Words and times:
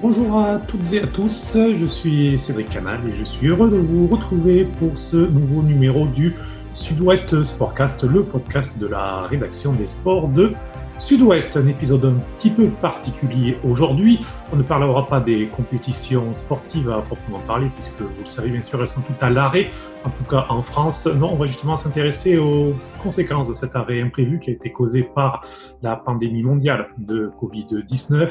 Bonjour 0.00 0.38
à 0.38 0.60
toutes 0.60 0.92
et 0.92 1.02
à 1.02 1.08
tous, 1.08 1.56
je 1.72 1.84
suis 1.84 2.38
Cédric 2.38 2.70
Canal 2.70 3.00
et 3.08 3.16
je 3.16 3.24
suis 3.24 3.48
heureux 3.48 3.68
de 3.68 3.78
vous 3.78 4.06
retrouver 4.06 4.64
pour 4.64 4.96
ce 4.96 5.16
nouveau 5.16 5.60
numéro 5.60 6.06
du 6.06 6.36
Sud-Ouest 6.70 7.42
Sportcast, 7.42 8.04
le 8.04 8.22
podcast 8.22 8.78
de 8.78 8.86
la 8.86 9.22
rédaction 9.22 9.72
des 9.72 9.88
sports 9.88 10.28
de 10.28 10.52
Sud-Ouest. 11.00 11.56
Un 11.56 11.66
épisode 11.66 12.04
un 12.04 12.14
petit 12.36 12.50
peu 12.50 12.68
particulier 12.68 13.58
aujourd'hui. 13.64 14.20
On 14.52 14.56
ne 14.56 14.62
parlera 14.62 15.04
pas 15.04 15.18
des 15.18 15.48
compétitions 15.48 16.32
sportives 16.32 16.88
à 16.90 17.00
proprement 17.00 17.40
parler, 17.40 17.66
puisque 17.74 18.00
vous 18.00 18.20
le 18.20 18.26
savez 18.26 18.50
bien 18.50 18.62
sûr, 18.62 18.80
elles 18.80 18.86
sont 18.86 19.00
toutes 19.00 19.20
à 19.20 19.30
l'arrêt, 19.30 19.68
en 20.04 20.10
tout 20.10 20.24
cas 20.30 20.46
en 20.48 20.62
France. 20.62 21.06
Non, 21.06 21.32
on 21.32 21.36
va 21.36 21.46
justement 21.46 21.76
s'intéresser 21.76 22.38
aux 22.38 22.72
conséquences 23.02 23.48
de 23.48 23.54
cet 23.54 23.74
arrêt 23.74 24.00
imprévu 24.00 24.38
qui 24.38 24.50
a 24.50 24.52
été 24.52 24.70
causé 24.70 25.02
par 25.02 25.44
la 25.82 25.96
pandémie 25.96 26.44
mondiale 26.44 26.86
de 26.98 27.32
Covid-19 27.42 28.30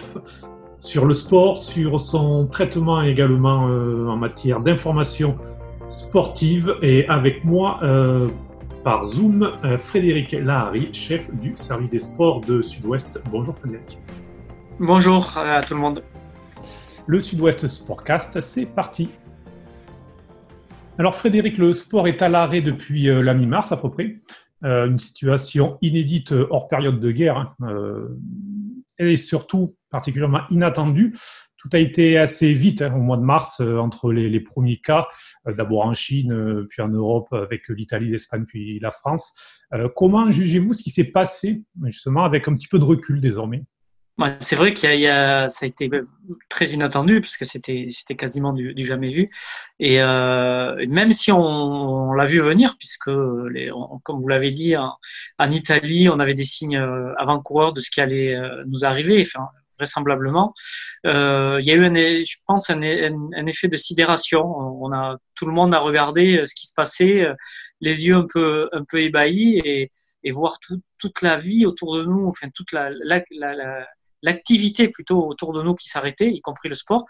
sur 0.79 1.05
le 1.05 1.13
sport, 1.13 1.57
sur 1.57 1.99
son 1.99 2.45
traitement 2.45 3.01
également 3.01 3.67
euh, 3.67 4.07
en 4.07 4.17
matière 4.17 4.59
d'information 4.59 5.37
sportive. 5.89 6.75
Et 6.81 7.07
avec 7.07 7.43
moi, 7.43 7.79
euh, 7.83 8.27
par 8.83 9.03
Zoom, 9.03 9.51
euh, 9.63 9.77
Frédéric 9.77 10.33
Lahari, 10.33 10.89
chef 10.93 11.29
du 11.35 11.53
service 11.55 11.91
des 11.91 11.99
sports 11.99 12.41
de 12.41 12.61
Sud-Ouest. 12.61 13.21
Bonjour 13.31 13.57
Frédéric. 13.57 13.97
Bonjour 14.79 15.37
à 15.37 15.61
tout 15.63 15.73
le 15.73 15.79
monde. 15.79 16.03
Le 17.07 17.21
Sud-Ouest 17.21 17.67
Sportcast, 17.67 18.41
c'est 18.41 18.67
parti. 18.67 19.09
Alors 20.99 21.15
Frédéric, 21.15 21.57
le 21.57 21.73
sport 21.73 22.07
est 22.07 22.21
à 22.21 22.29
l'arrêt 22.29 22.61
depuis 22.61 23.03
la 23.03 23.33
mi-mars 23.33 23.71
à 23.71 23.77
peu 23.77 23.89
près. 23.89 24.17
une 24.63 24.99
situation 24.99 25.77
inédite 25.81 26.33
hors 26.49 26.67
période 26.67 26.99
de 26.99 27.11
guerre. 27.11 27.55
Hein. 27.61 27.77
et 28.99 29.15
surtout 29.15 29.76
particulièrement 29.89 30.41
inattendu. 30.51 31.13
Tout 31.57 31.69
a 31.73 31.79
été 31.79 32.17
assez 32.17 32.53
vite 32.53 32.81
hein, 32.81 32.93
au 32.95 32.99
mois 32.99 33.17
de 33.17 33.23
mars 33.23 33.61
euh, 33.61 33.77
entre 33.77 34.11
les, 34.11 34.39
premiers 34.39 34.77
cas, 34.77 35.07
euh, 35.47 35.53
d'abord 35.53 35.85
en 35.85 35.93
Chine, 35.93 36.31
euh, 36.31 36.67
puis 36.69 36.81
en 36.81 36.87
Europe 36.87 37.33
avec 37.33 37.67
l'Italie, 37.69 38.09
l'Espagne, 38.09 38.45
puis 38.47 38.79
la 38.79 38.91
France. 38.91 39.33
comment 39.95 40.29
jugez-vous 40.29 40.73
ce 40.73 40.83
qui 40.83 40.91
s'est 40.91 41.11
passé 41.11 41.63
justement 41.85 42.23
avec 42.23 42.47
un 42.47 42.53
petit 42.53 42.67
peu 42.67 42.79
de 42.79 42.83
recul 42.83 43.19
désormais? 43.19 43.63
C'est 44.39 44.55
vrai 44.55 44.73
qu'il 44.73 44.99
y, 44.99 45.05
a, 45.05 45.47
ça 45.47 45.65
a 45.65 45.69
été 45.69 45.91
très 46.49 46.65
inattendu 46.69 47.21
puisque 47.21 47.45
c'était 47.45 47.85
c'était 47.91 48.15
quasiment 48.15 48.51
du, 48.51 48.73
jamais 48.83 49.11
vu 49.11 49.29
et 49.79 49.97
même 49.99 51.11
si 51.11 51.31
on, 51.31 52.13
l'a 52.13 52.25
vu 52.25 52.39
venir 52.39 52.77
puisque 52.79 53.11
comme 53.11 54.19
vous 54.19 54.27
l'avez 54.27 54.49
dit 54.49 54.75
en, 54.75 55.51
Italie 55.51 56.09
on 56.09 56.19
avait 56.19 56.33
des 56.33 56.45
signes 56.45 56.77
avant-coureurs 57.17 57.73
de 57.73 57.79
ce 57.79 57.91
qui 57.91 58.01
allait 58.01 58.35
nous 58.65 58.85
arriver 58.85 59.23
vraisemblablement. 59.77 60.53
Euh, 61.05 61.59
il 61.61 61.67
y 61.67 61.71
a 61.71 61.75
eu, 61.75 61.85
un, 61.85 61.93
je 61.93 62.35
pense, 62.45 62.69
un, 62.69 62.81
effet 62.81 63.67
de 63.67 63.77
sidération. 63.77 64.43
On 64.45 64.91
a, 64.91 65.17
tout 65.35 65.45
le 65.45 65.53
monde 65.53 65.73
a 65.73 65.79
regardé 65.79 66.37
euh, 66.37 66.45
ce 66.45 66.53
qui 66.55 66.67
se 66.67 66.73
passait, 66.73 67.21
euh, 67.21 67.33
les 67.81 68.05
yeux 68.05 68.15
un 68.15 68.25
peu, 68.31 68.69
un 68.71 68.83
peu 68.83 69.01
ébahis 69.01 69.61
et, 69.63 69.89
voir 70.31 70.59
toute 70.99 71.21
la 71.21 71.37
vie 71.37 71.65
autour 71.65 71.95
de 71.95 72.03
nous, 72.03 72.27
enfin 72.27 72.49
toute 72.53 72.73
l'activité 74.21 74.89
plutôt 74.89 75.25
autour 75.25 75.53
de 75.53 75.63
nous 75.63 75.73
qui 75.73 75.87
s'arrêtait, 75.87 76.29
y 76.29 76.41
compris 76.41 76.67
le 76.67 76.75
sport. 76.75 77.05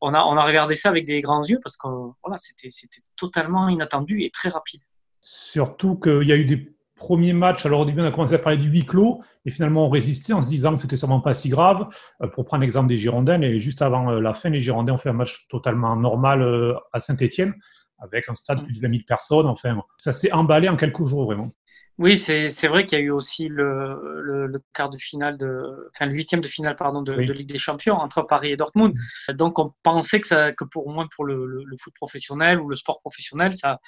On 0.00 0.14
a, 0.14 0.22
on 0.24 0.38
a 0.38 0.42
regardé 0.42 0.74
ça 0.74 0.88
avec 0.88 1.04
des 1.04 1.20
grands 1.20 1.44
yeux 1.44 1.58
parce 1.62 1.76
que 1.76 1.86
voilà, 2.22 2.38
c'était 2.38 2.70
totalement 3.14 3.68
inattendu 3.68 4.22
et 4.22 4.30
très 4.30 4.48
rapide. 4.48 4.80
Surtout 5.20 5.96
qu'il 5.96 6.26
y 6.26 6.32
a 6.32 6.36
eu 6.36 6.46
des 6.46 6.74
premier 7.02 7.32
match, 7.32 7.66
alors 7.66 7.80
au 7.80 7.84
début 7.84 8.00
on 8.00 8.04
a 8.04 8.12
commencé 8.12 8.34
à 8.34 8.38
parler 8.38 8.58
du 8.58 8.68
huis 8.68 8.86
clos, 8.86 9.20
et 9.44 9.50
finalement 9.50 9.86
on 9.86 9.90
résistait 9.90 10.32
en 10.32 10.40
se 10.40 10.48
disant 10.48 10.74
que 10.74 10.80
c'était 10.80 10.96
sûrement 10.96 11.20
pas 11.20 11.34
si 11.34 11.48
grave. 11.48 11.88
Euh, 12.22 12.28
pour 12.28 12.44
prendre 12.44 12.60
l'exemple 12.62 12.88
des 12.88 12.96
Girondins, 12.96 13.42
et 13.42 13.58
juste 13.58 13.82
avant 13.82 14.10
euh, 14.10 14.20
la 14.20 14.34
fin, 14.34 14.50
les 14.50 14.60
Girondins 14.60 14.92
ont 14.92 14.98
fait 14.98 15.08
un 15.08 15.14
match 15.14 15.48
totalement 15.48 15.96
normal 15.96 16.42
euh, 16.42 16.74
à 16.92 17.00
Saint-Etienne, 17.00 17.54
avec 17.98 18.28
un 18.28 18.36
stade 18.36 18.60
de 18.60 18.64
plus 18.64 18.74
de 18.74 18.80
20 18.80 18.90
000 18.90 19.02
personnes. 19.06 19.46
Enfin, 19.46 19.80
ça 19.96 20.12
s'est 20.12 20.32
emballé 20.32 20.68
en 20.68 20.76
quelques 20.76 21.04
jours 21.04 21.24
vraiment. 21.24 21.50
Oui, 21.98 22.16
c'est 22.16 22.66
vrai 22.68 22.86
qu'il 22.86 22.98
y 22.98 23.02
a 23.02 23.04
eu 23.04 23.10
aussi 23.10 23.48
le, 23.48 24.22
le, 24.46 24.62
quart 24.72 24.88
de 24.88 24.96
finale 24.96 25.36
de, 25.36 25.90
enfin 25.94 26.06
le 26.06 26.12
huitième 26.14 26.40
de 26.40 26.48
finale 26.48 26.74
pardon 26.74 27.02
de, 27.02 27.12
de, 27.12 27.32
Ligue 27.32 27.48
des 27.48 27.58
Champions 27.58 27.96
entre 27.96 28.22
Paris 28.22 28.50
et 28.50 28.56
Dortmund. 28.56 28.94
Mm. 29.28 29.32
Donc 29.34 29.58
on 29.58 29.72
pensait 29.82 30.20
que 30.20 30.26
ça, 30.26 30.52
que 30.52 30.64
pour 30.64 30.86
au 30.86 30.90
moins 30.90 31.06
pour 31.14 31.24
le, 31.24 31.46
le, 31.46 31.76
foot 31.76 31.92
professionnel 31.94 32.60
ou 32.60 32.68
le 32.68 32.76
sport 32.76 32.98
professionnel, 33.00 33.52
ça 33.52 33.78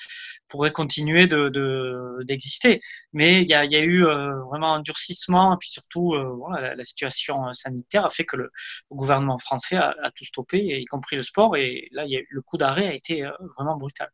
pourrait 0.48 0.70
continuer 0.72 1.26
de 1.26 2.22
d'exister. 2.24 2.80
Mais 3.12 3.42
il 3.42 3.48
y 3.48 3.54
a, 3.54 3.64
il 3.64 3.72
y 3.72 3.76
a 3.76 3.82
eu 3.82 4.04
euh, 4.04 4.34
vraiment 4.44 4.74
un 4.74 4.80
durcissement 4.80 5.54
et 5.54 5.56
puis 5.58 5.70
surtout 5.70 6.14
euh, 6.14 6.34
voilà, 6.36 6.74
la, 6.74 6.84
situation 6.84 7.52
sanitaire 7.54 8.04
a 8.04 8.10
fait 8.10 8.24
que 8.24 8.36
le, 8.36 8.50
gouvernement 8.90 9.38
français 9.38 9.76
a, 9.76 9.94
a, 10.02 10.10
tout 10.10 10.24
stoppé, 10.24 10.58
y 10.58 10.84
compris 10.84 11.16
le 11.16 11.22
sport. 11.22 11.56
Et 11.56 11.88
là, 11.92 12.04
il 12.04 12.10
y 12.12 12.16
a, 12.16 12.20
le 12.28 12.42
coup 12.42 12.58
d'arrêt 12.58 12.86
a 12.86 12.94
été 12.94 13.24
euh, 13.24 13.30
vraiment 13.56 13.76
brutal. 13.76 14.10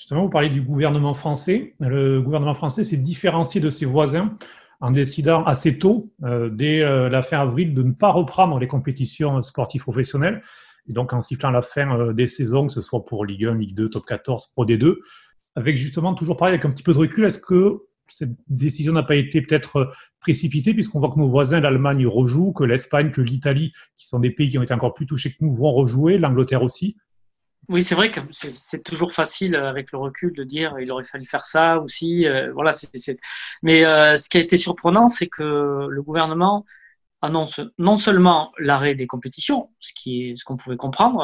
Justement, 0.00 0.22
vous 0.22 0.30
parlez 0.30 0.48
du 0.48 0.62
gouvernement 0.62 1.12
français. 1.12 1.74
Le 1.78 2.22
gouvernement 2.22 2.54
français 2.54 2.84
s'est 2.84 2.96
différencié 2.96 3.60
de 3.60 3.68
ses 3.68 3.84
voisins 3.84 4.34
en 4.80 4.92
décidant 4.92 5.44
assez 5.44 5.78
tôt, 5.78 6.10
euh, 6.24 6.48
dès 6.48 6.80
euh, 6.80 7.10
la 7.10 7.22
fin 7.22 7.38
avril, 7.38 7.74
de 7.74 7.82
ne 7.82 7.92
pas 7.92 8.10
reprendre 8.10 8.58
les 8.58 8.66
compétitions 8.66 9.42
sportives 9.42 9.82
professionnelles. 9.82 10.40
Et 10.88 10.94
donc 10.94 11.12
en 11.12 11.20
sifflant 11.20 11.50
la 11.50 11.60
fin 11.60 12.00
euh, 12.00 12.14
des 12.14 12.26
saisons, 12.28 12.68
que 12.68 12.72
ce 12.72 12.80
soit 12.80 13.04
pour 13.04 13.26
Ligue 13.26 13.44
1, 13.44 13.56
Ligue 13.56 13.74
2, 13.74 13.90
Top 13.90 14.06
14, 14.06 14.52
Pro 14.52 14.64
D2, 14.64 14.96
avec 15.54 15.76
justement 15.76 16.14
toujours 16.14 16.38
pareil, 16.38 16.54
avec 16.54 16.64
un 16.64 16.70
petit 16.70 16.82
peu 16.82 16.94
de 16.94 16.98
recul, 16.98 17.26
est-ce 17.26 17.38
que 17.38 17.82
cette 18.08 18.32
décision 18.48 18.94
n'a 18.94 19.02
pas 19.02 19.16
été 19.16 19.42
peut-être 19.42 19.92
précipitée, 20.18 20.72
puisqu'on 20.72 21.00
voit 21.00 21.10
que 21.10 21.18
nos 21.18 21.28
voisins, 21.28 21.60
l'Allemagne 21.60 22.06
rejouent, 22.06 22.54
que 22.54 22.64
l'Espagne, 22.64 23.10
que 23.10 23.20
l'Italie, 23.20 23.74
qui 23.98 24.06
sont 24.06 24.18
des 24.18 24.30
pays 24.30 24.48
qui 24.48 24.56
ont 24.56 24.62
été 24.62 24.72
encore 24.72 24.94
plus 24.94 25.04
touchés 25.04 25.28
que 25.28 25.44
nous, 25.44 25.54
vont 25.54 25.72
rejouer, 25.72 26.16
l'Angleterre 26.16 26.62
aussi? 26.62 26.96
Oui, 27.68 27.82
c'est 27.82 27.94
vrai 27.94 28.10
que 28.10 28.20
c'est 28.32 28.82
toujours 28.82 29.12
facile 29.12 29.54
euh, 29.54 29.68
avec 29.68 29.92
le 29.92 29.98
recul 29.98 30.32
de 30.32 30.42
dire 30.42 30.78
il 30.80 30.90
aurait 30.90 31.04
fallu 31.04 31.24
faire 31.24 31.44
ça 31.44 31.78
aussi. 31.78 32.26
Euh, 32.26 32.52
voilà, 32.52 32.72
Mais 33.62 33.84
euh, 33.84 34.16
ce 34.16 34.28
qui 34.28 34.38
a 34.38 34.40
été 34.40 34.56
surprenant, 34.56 35.06
c'est 35.06 35.28
que 35.28 35.86
le 35.88 36.02
gouvernement 36.02 36.64
annonce 37.22 37.60
non 37.78 37.98
seulement 37.98 38.52
l'arrêt 38.58 38.94
des 38.94 39.06
compétitions, 39.06 39.70
ce 39.78 39.92
qui 39.94 40.30
est 40.30 40.36
ce 40.36 40.44
qu'on 40.44 40.56
pouvait 40.56 40.76
comprendre, 40.76 41.22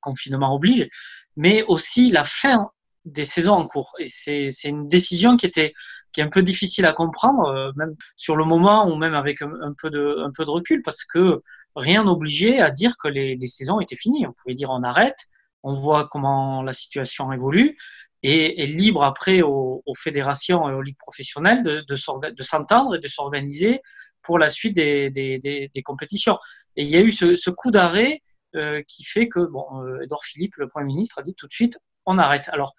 confinement 0.00 0.54
oblige, 0.54 0.88
mais 1.36 1.62
aussi 1.64 2.10
la 2.10 2.24
fin 2.24 2.70
des 3.04 3.24
saisons 3.24 3.54
en 3.54 3.66
cours. 3.66 3.92
Et 3.98 4.06
c'est 4.06 4.48
une 4.68 4.88
décision 4.88 5.36
qui 5.36 5.46
était 5.46 5.72
qui 6.12 6.20
est 6.20 6.24
un 6.24 6.28
peu 6.28 6.42
difficile 6.42 6.86
à 6.86 6.92
comprendre, 6.92 7.72
même 7.76 7.96
sur 8.16 8.36
le 8.36 8.44
moment 8.44 8.88
ou 8.88 8.96
même 8.96 9.14
avec 9.14 9.42
un, 9.42 9.74
peu 9.80 9.90
de 9.90 10.18
un 10.24 10.30
peu 10.30 10.44
de 10.44 10.50
recul, 10.50 10.80
parce 10.82 11.04
que 11.04 11.42
rien 11.74 12.04
n'obligeait 12.04 12.60
à 12.60 12.70
dire 12.70 12.96
que 12.98 13.08
les, 13.08 13.36
les 13.36 13.46
saisons 13.48 13.80
étaient 13.80 13.96
finies. 13.96 14.26
On 14.26 14.32
pouvait 14.32 14.54
dire 14.54 14.70
on 14.70 14.82
arrête 14.84 15.26
on 15.62 15.72
voit 15.72 16.08
comment 16.10 16.62
la 16.62 16.72
situation 16.72 17.32
évolue 17.32 17.76
et 18.22 18.62
est 18.62 18.66
libre 18.66 19.02
après 19.04 19.42
aux, 19.42 19.82
fédérations 19.96 20.68
et 20.68 20.72
aux 20.72 20.82
ligues 20.82 20.98
professionnelles 20.98 21.62
de, 21.62 21.84
de, 21.86 22.42
s'entendre 22.42 22.94
et 22.94 22.98
de 22.98 23.08
s'organiser 23.08 23.80
pour 24.22 24.38
la 24.38 24.48
suite 24.48 24.76
des, 24.76 25.10
des, 25.10 25.82
compétitions. 25.84 26.38
Et 26.76 26.84
il 26.84 26.90
y 26.90 26.96
a 26.96 27.00
eu 27.00 27.10
ce, 27.10 27.50
coup 27.50 27.70
d'arrêt 27.70 28.20
euh, 28.54 28.82
qui 28.86 29.04
fait 29.04 29.28
que, 29.28 29.46
bon, 29.46 29.66
euh, 29.82 30.02
Edouard 30.02 30.22
Philippe, 30.24 30.56
le 30.56 30.68
Premier 30.68 30.86
ministre, 30.86 31.18
a 31.18 31.22
dit 31.22 31.34
tout 31.34 31.46
de 31.46 31.52
suite, 31.52 31.78
on 32.06 32.18
arrête. 32.18 32.48
Alors, 32.52 32.74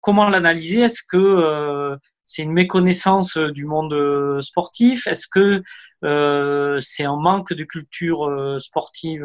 comment 0.00 0.28
l'analyser? 0.28 0.82
Est-ce 0.82 1.02
que 1.02 1.16
euh, 1.16 1.96
c'est 2.26 2.42
une 2.42 2.52
méconnaissance 2.52 3.36
du 3.36 3.66
monde 3.66 4.40
sportif? 4.42 5.06
Est-ce 5.08 5.26
que 5.26 5.62
c'est 6.80 7.04
un 7.04 7.16
manque 7.16 7.52
de 7.52 7.64
culture 7.64 8.56
sportive 8.58 9.24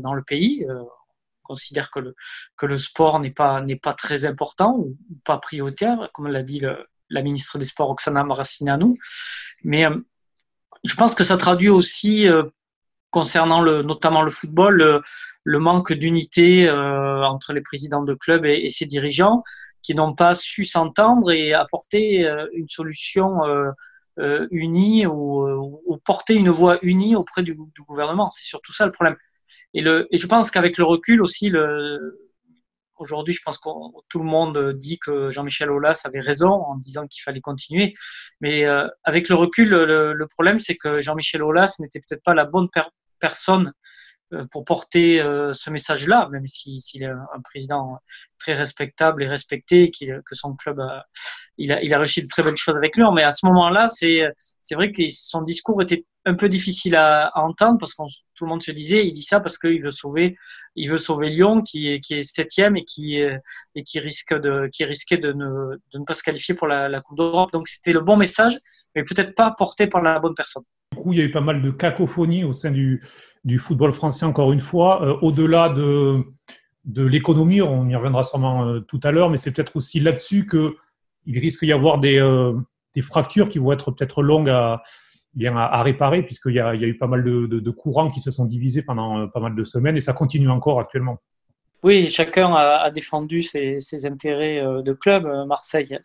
dans 0.00 0.14
le 0.14 0.22
pays? 0.22 0.66
Considère 1.42 1.90
que 1.90 2.00
le, 2.00 2.14
que 2.56 2.66
le 2.66 2.76
sport 2.76 3.20
n'est 3.20 3.30
pas, 3.30 3.60
n'est 3.60 3.76
pas 3.76 3.92
très 3.92 4.24
important 4.24 4.76
ou, 4.78 4.96
pas 5.24 5.38
prioritaire, 5.38 6.10
comme 6.12 6.28
l'a 6.28 6.42
dit 6.42 6.62
la 7.12 7.22
ministre 7.22 7.58
des 7.58 7.64
Sports 7.64 7.90
Oksana 7.90 8.24
Maracineanu. 8.24 8.98
Mais 9.62 9.86
euh, 9.86 9.96
je 10.84 10.94
pense 10.94 11.14
que 11.14 11.24
ça 11.24 11.36
traduit 11.36 11.68
aussi, 11.68 12.26
euh, 12.26 12.44
concernant 13.10 13.60
le, 13.60 13.82
notamment 13.82 14.22
le 14.22 14.30
football, 14.30 15.02
le, 15.44 15.58
manque 15.58 15.92
d'unité 15.92 16.68
euh, 16.68 17.22
entre 17.24 17.52
les 17.52 17.60
présidents 17.60 18.02
de 18.02 18.14
clubs 18.14 18.44
et, 18.46 18.68
ses 18.68 18.86
dirigeants 18.86 19.42
qui 19.82 19.94
n'ont 19.94 20.14
pas 20.14 20.34
su 20.34 20.64
s'entendre 20.64 21.32
et 21.32 21.52
apporter 21.54 22.24
une 22.52 22.68
solution 22.68 23.40
unie 24.52 25.06
ou, 25.06 26.00
porter 26.04 26.36
une 26.36 26.50
voix 26.50 26.78
unie 26.82 27.16
auprès 27.16 27.42
du, 27.42 27.56
du 27.56 27.82
gouvernement. 27.82 28.30
C'est 28.30 28.46
surtout 28.46 28.72
ça 28.72 28.86
le 28.86 28.92
problème. 28.92 29.16
Et, 29.74 29.80
le, 29.80 30.06
et 30.10 30.16
je 30.16 30.26
pense 30.26 30.50
qu'avec 30.50 30.78
le 30.78 30.84
recul 30.84 31.22
aussi, 31.22 31.48
le, 31.48 32.32
aujourd'hui, 33.02 33.34
je 33.34 33.40
pense 33.44 33.58
que 33.58 33.68
tout 34.08 34.18
le 34.18 34.24
monde 34.24 34.72
dit 34.74 34.98
que 34.98 35.30
Jean-Michel 35.30 35.70
Aulas 35.70 36.02
avait 36.04 36.20
raison 36.20 36.50
en 36.50 36.76
disant 36.76 37.06
qu'il 37.06 37.22
fallait 37.22 37.40
continuer. 37.40 37.94
Mais 38.40 38.66
euh, 38.66 38.88
avec 39.04 39.28
le 39.28 39.34
recul, 39.34 39.68
le, 39.68 40.12
le 40.12 40.26
problème, 40.26 40.58
c'est 40.58 40.76
que 40.76 41.00
Jean-Michel 41.00 41.42
Aulas 41.42 41.76
n'était 41.80 42.00
peut-être 42.00 42.22
pas 42.22 42.34
la 42.34 42.44
bonne 42.44 42.68
personne 43.18 43.72
euh, 44.32 44.44
pour 44.50 44.64
porter 44.64 45.20
euh, 45.20 45.52
ce 45.52 45.68
message-là, 45.70 46.28
même 46.30 46.46
s'il 46.46 47.02
est 47.02 47.06
un, 47.06 47.26
président 47.44 47.98
très 48.38 48.54
respectable 48.54 49.22
et 49.22 49.28
respecté, 49.28 49.90
que 49.90 50.34
son 50.34 50.54
club 50.56 50.80
il, 51.58 51.72
a, 51.72 51.82
il 51.82 51.92
a 51.92 51.98
réussi 51.98 52.22
de 52.22 52.28
très 52.28 52.42
belles 52.42 52.56
choses 52.56 52.76
avec 52.76 52.96
lui. 52.96 53.04
Mais 53.14 53.22
à 53.22 53.30
ce 53.30 53.46
moment-là, 53.46 53.88
c'est 53.88 54.74
vrai 54.74 54.90
que 54.90 55.02
son 55.08 55.42
discours 55.42 55.82
était 55.82 56.04
un 56.24 56.34
peu 56.34 56.48
difficile 56.48 56.96
à, 56.96 57.30
entendre 57.34 57.78
parce 57.78 57.94
que 57.94 58.02
tout 58.36 58.44
le 58.44 58.50
monde 58.50 58.62
se 58.62 58.70
disait, 58.70 59.06
il 59.06 59.12
dit 59.12 59.22
ça 59.22 59.40
parce 59.40 59.58
qu'il 59.58 59.82
veut 59.82 59.90
sauver, 59.90 60.36
il 60.76 60.90
veut 60.90 60.98
sauver 60.98 61.30
Lyon 61.30 61.62
qui 61.62 61.92
est, 61.92 62.00
qui 62.00 62.14
est 62.14 62.22
septième 62.22 62.76
et 62.76 62.84
qui, 62.84 63.18
qui 63.84 63.98
risque 63.98 64.34
de, 64.34 64.68
qui 64.72 64.84
risquait 64.84 65.18
de 65.18 65.32
ne, 65.32 65.76
de 65.92 65.98
ne 65.98 66.04
pas 66.04 66.14
se 66.14 66.22
qualifier 66.22 66.54
pour 66.54 66.68
la, 66.68 67.00
Coupe 67.00 67.18
d'Europe. 67.18 67.52
Donc 67.52 67.68
c'était 67.68 67.92
le 67.92 68.00
bon 68.00 68.16
message, 68.16 68.56
mais 68.94 69.02
peut-être 69.02 69.34
pas 69.34 69.52
porté 69.56 69.86
par 69.86 70.02
la 70.02 70.18
bonne 70.18 70.34
personne. 70.34 70.62
Du 70.92 70.98
coup, 70.98 71.12
il 71.12 71.18
y 71.18 71.22
a 71.22 71.24
eu 71.24 71.30
pas 71.30 71.40
mal 71.40 71.62
de 71.62 71.70
cacophonie 71.70 72.44
au 72.44 72.52
sein 72.52 72.70
du, 72.70 73.02
football 73.58 73.92
français, 73.92 74.26
encore 74.26 74.52
une 74.52 74.60
fois. 74.60 75.02
Euh, 75.02 75.16
au-delà 75.22 75.70
de, 75.70 76.22
l'économie, 76.84 77.62
on 77.62 77.88
y 77.88 77.96
reviendra 77.96 78.24
sûrement 78.24 78.66
euh, 78.66 78.80
tout 78.80 79.00
à 79.02 79.10
l'heure, 79.10 79.30
mais 79.30 79.38
c'est 79.38 79.52
peut-être 79.52 79.76
aussi 79.76 80.00
là-dessus 80.00 80.46
qu'il 80.46 81.38
risque 81.38 81.64
d'y 81.64 81.72
avoir 81.72 81.98
euh, 82.04 82.54
des 82.94 83.02
fractures 83.02 83.48
qui 83.48 83.58
vont 83.58 83.72
être 83.72 83.90
peut-être 83.90 84.22
longues 84.22 84.50
à, 84.50 84.82
bien 85.34 85.56
à, 85.56 85.82
réparer, 85.82 86.22
puisqu'il 86.22 86.52
y, 86.52 86.56
y 86.56 86.60
a, 86.60 86.74
eu 86.74 86.98
pas 86.98 87.06
mal 87.06 87.24
de, 87.24 87.46
de, 87.46 87.70
courants 87.70 88.10
qui 88.10 88.20
se 88.20 88.30
sont 88.30 88.44
divisés 88.44 88.82
pendant 88.82 89.18
euh, 89.18 89.26
pas 89.26 89.40
mal 89.40 89.54
de 89.54 89.64
semaines 89.64 89.96
et 89.96 90.00
ça 90.00 90.12
continue 90.12 90.50
encore 90.50 90.80
actuellement. 90.80 91.18
Oui, 91.82 92.08
chacun 92.08 92.54
a, 92.54 92.90
défendu 92.90 93.42
ses, 93.42 94.06
intérêts 94.06 94.60
de 94.60 94.92
club. 94.92 95.24
Marseille, 95.46 95.98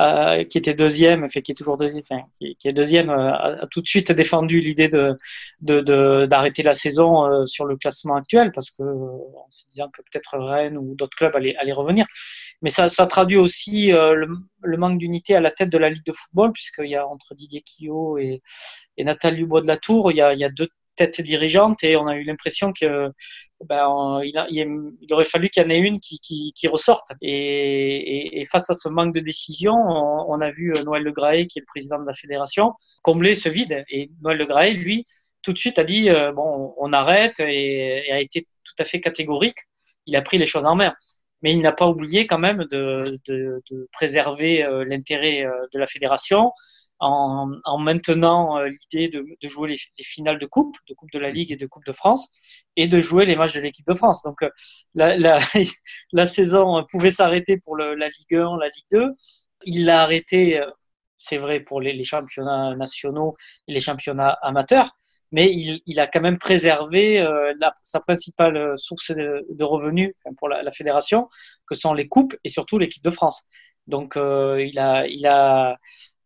euh, 0.00 0.44
qui 0.44 0.58
était 0.58 0.74
deuxième, 0.74 1.24
enfin, 1.24 1.40
qui 1.40 1.52
est 1.52 1.54
toujours 1.54 1.76
deuxième, 1.76 2.02
enfin, 2.08 2.22
qui, 2.38 2.56
est 2.64 2.72
deuxième, 2.72 3.10
a, 3.10 3.66
tout 3.70 3.80
de 3.80 3.86
suite 3.88 4.12
défendu 4.12 4.60
l'idée 4.60 4.88
de 4.88 5.16
d'arrêter 6.26 6.62
la 6.62 6.74
saison 6.74 7.46
sur 7.46 7.64
le 7.64 7.76
classement 7.76 8.14
actuel 8.16 8.52
parce 8.52 8.70
que 8.70 8.82
en 8.82 9.46
se 9.50 9.66
disant 9.68 9.88
que 9.90 10.02
peut-être 10.02 10.38
Rennes 10.38 10.78
ou 10.78 10.94
d'autres 10.94 11.16
clubs 11.16 11.34
allaient, 11.36 11.72
revenir. 11.72 12.06
Mais 12.62 12.70
ça, 12.70 12.88
traduit 13.06 13.36
aussi 13.36 13.92
euh, 13.92 14.14
le, 14.62 14.76
manque 14.76 14.98
d'unité 14.98 15.34
à 15.34 15.40
la 15.40 15.50
tête 15.50 15.70
de 15.70 15.78
la 15.78 15.90
Ligue 15.90 16.04
de 16.04 16.12
football, 16.12 16.52
puisqu'il 16.52 16.88
y 16.88 16.96
a 16.96 17.06
entre 17.06 17.34
Didier 17.34 17.60
Quillot 17.62 18.18
et, 18.18 18.42
et 18.96 19.04
Nathalie 19.04 19.38
Dubois 19.38 19.60
de 19.60 19.66
la 19.66 19.76
Tour, 19.76 20.10
il 20.12 20.16
y 20.16 20.20
a, 20.20 20.32
il 20.32 20.38
y 20.38 20.44
a 20.44 20.48
deux 20.48 20.68
têtes 20.96 21.20
dirigeantes 21.20 21.82
et 21.82 21.96
on 21.96 22.06
a 22.06 22.16
eu 22.16 22.24
l'impression 22.24 22.72
que 22.72 23.10
ben, 23.68 24.20
il, 24.22 25.12
aurait 25.12 25.24
fallu 25.24 25.48
qu'il 25.48 25.62
y 25.62 25.66
en 25.66 25.70
ait 25.70 25.78
une 25.78 26.00
qui, 26.00 26.52
ressorte. 26.68 27.08
Et, 27.22 28.44
face 28.50 28.70
à 28.70 28.74
ce 28.74 28.88
manque 28.88 29.14
de 29.14 29.20
décision, 29.20 29.74
on, 29.74 30.40
a 30.40 30.50
vu 30.50 30.72
euh, 30.72 30.82
Noël 30.84 31.02
Le 31.02 31.12
Graët, 31.12 31.48
qui 31.48 31.58
est 31.58 31.62
le 31.62 31.66
président 31.66 31.98
de 32.00 32.06
la 32.06 32.12
fédération, 32.12 32.72
combler 33.02 33.34
ce 33.34 33.48
vide. 33.48 33.84
Et 33.90 34.10
Noël 34.22 34.38
Le 34.38 34.46
Graët, 34.46 34.74
lui, 34.74 35.06
tout 35.42 35.52
de 35.52 35.58
suite 35.58 35.78
a 35.78 35.84
dit 35.84 36.10
euh, 36.10 36.32
bon, 36.32 36.74
on 36.78 36.92
arrête 36.92 37.38
et, 37.40 38.10
a 38.10 38.20
été 38.20 38.46
tout 38.64 38.74
à 38.78 38.84
fait 38.84 39.00
catégorique. 39.00 39.58
Il 40.06 40.16
a 40.16 40.22
pris 40.22 40.38
les 40.38 40.46
choses 40.46 40.66
en 40.66 40.74
main 40.74 40.94
mais 41.42 41.52
il 41.52 41.58
n'a 41.58 41.72
pas 41.72 41.86
oublié 41.86 42.26
quand 42.26 42.38
même 42.38 42.64
de, 42.70 43.20
préserver 43.92 44.64
euh, 44.64 44.82
l'intérêt 44.86 45.44
de 45.74 45.78
la 45.78 45.84
fédération 45.84 46.52
en, 47.04 47.52
en 47.64 47.78
maintenant 47.78 48.58
euh, 48.58 48.68
l'idée 48.68 49.08
de, 49.08 49.24
de, 49.40 49.48
jouer 49.48 49.70
les, 49.70 49.78
les, 49.98 50.04
finales 50.04 50.38
de 50.38 50.46
coupe, 50.46 50.76
de 50.88 50.94
coupe 50.94 51.10
de 51.12 51.18
la 51.18 51.30
Ligue 51.30 51.52
et 51.52 51.56
de 51.56 51.66
coupe 51.66 51.84
de 51.84 51.92
France, 51.92 52.28
et 52.76 52.88
de 52.88 53.00
jouer 53.00 53.26
les 53.26 53.36
matchs 53.36 53.54
de 53.54 53.60
l'équipe 53.60 53.86
de 53.86 53.94
France. 53.94 54.22
Donc 54.22 54.44
la, 54.94 55.16
la, 55.16 55.38
la 56.12 56.26
saison 56.26 56.84
pouvait 56.90 57.10
s'arrêter 57.10 57.58
pour 57.58 57.76
le, 57.76 57.94
la 57.94 58.08
Ligue 58.08 58.34
1, 58.34 58.58
la 58.58 58.68
Ligue 58.68 58.86
2. 58.92 59.10
Il 59.66 59.84
l'a 59.86 60.02
arrêté, 60.02 60.60
c'est 61.18 61.38
vrai, 61.38 61.60
pour 61.60 61.80
les, 61.80 61.92
les 61.92 62.04
championnats 62.04 62.74
nationaux 62.76 63.34
et 63.68 63.72
les 63.72 63.80
championnats 63.80 64.36
amateurs 64.42 64.94
mais 65.34 65.52
il, 65.52 65.82
il, 65.86 65.98
a 65.98 66.06
quand 66.06 66.20
même 66.20 66.38
préservé 66.38 67.20
euh, 67.20 67.52
la, 67.58 67.74
sa 67.82 67.98
principale 67.98 68.56
euh, 68.56 68.76
source 68.76 69.10
de, 69.10 69.44
de 69.50 69.64
revenus 69.64 70.12
enfin, 70.18 70.32
pour 70.36 70.48
la, 70.48 70.62
la, 70.62 70.70
fédération, 70.70 71.28
que 71.66 71.74
sont 71.74 71.92
les 71.92 72.06
coupes 72.06 72.36
et 72.44 72.48
surtout 72.48 72.78
l'équipe 72.78 73.02
de 73.02 73.10
France. 73.10 73.42
Donc 73.88 74.16
euh, 74.16 74.64
il, 74.64 74.78
a, 74.78 75.08
il, 75.08 75.26
a, 75.26 75.76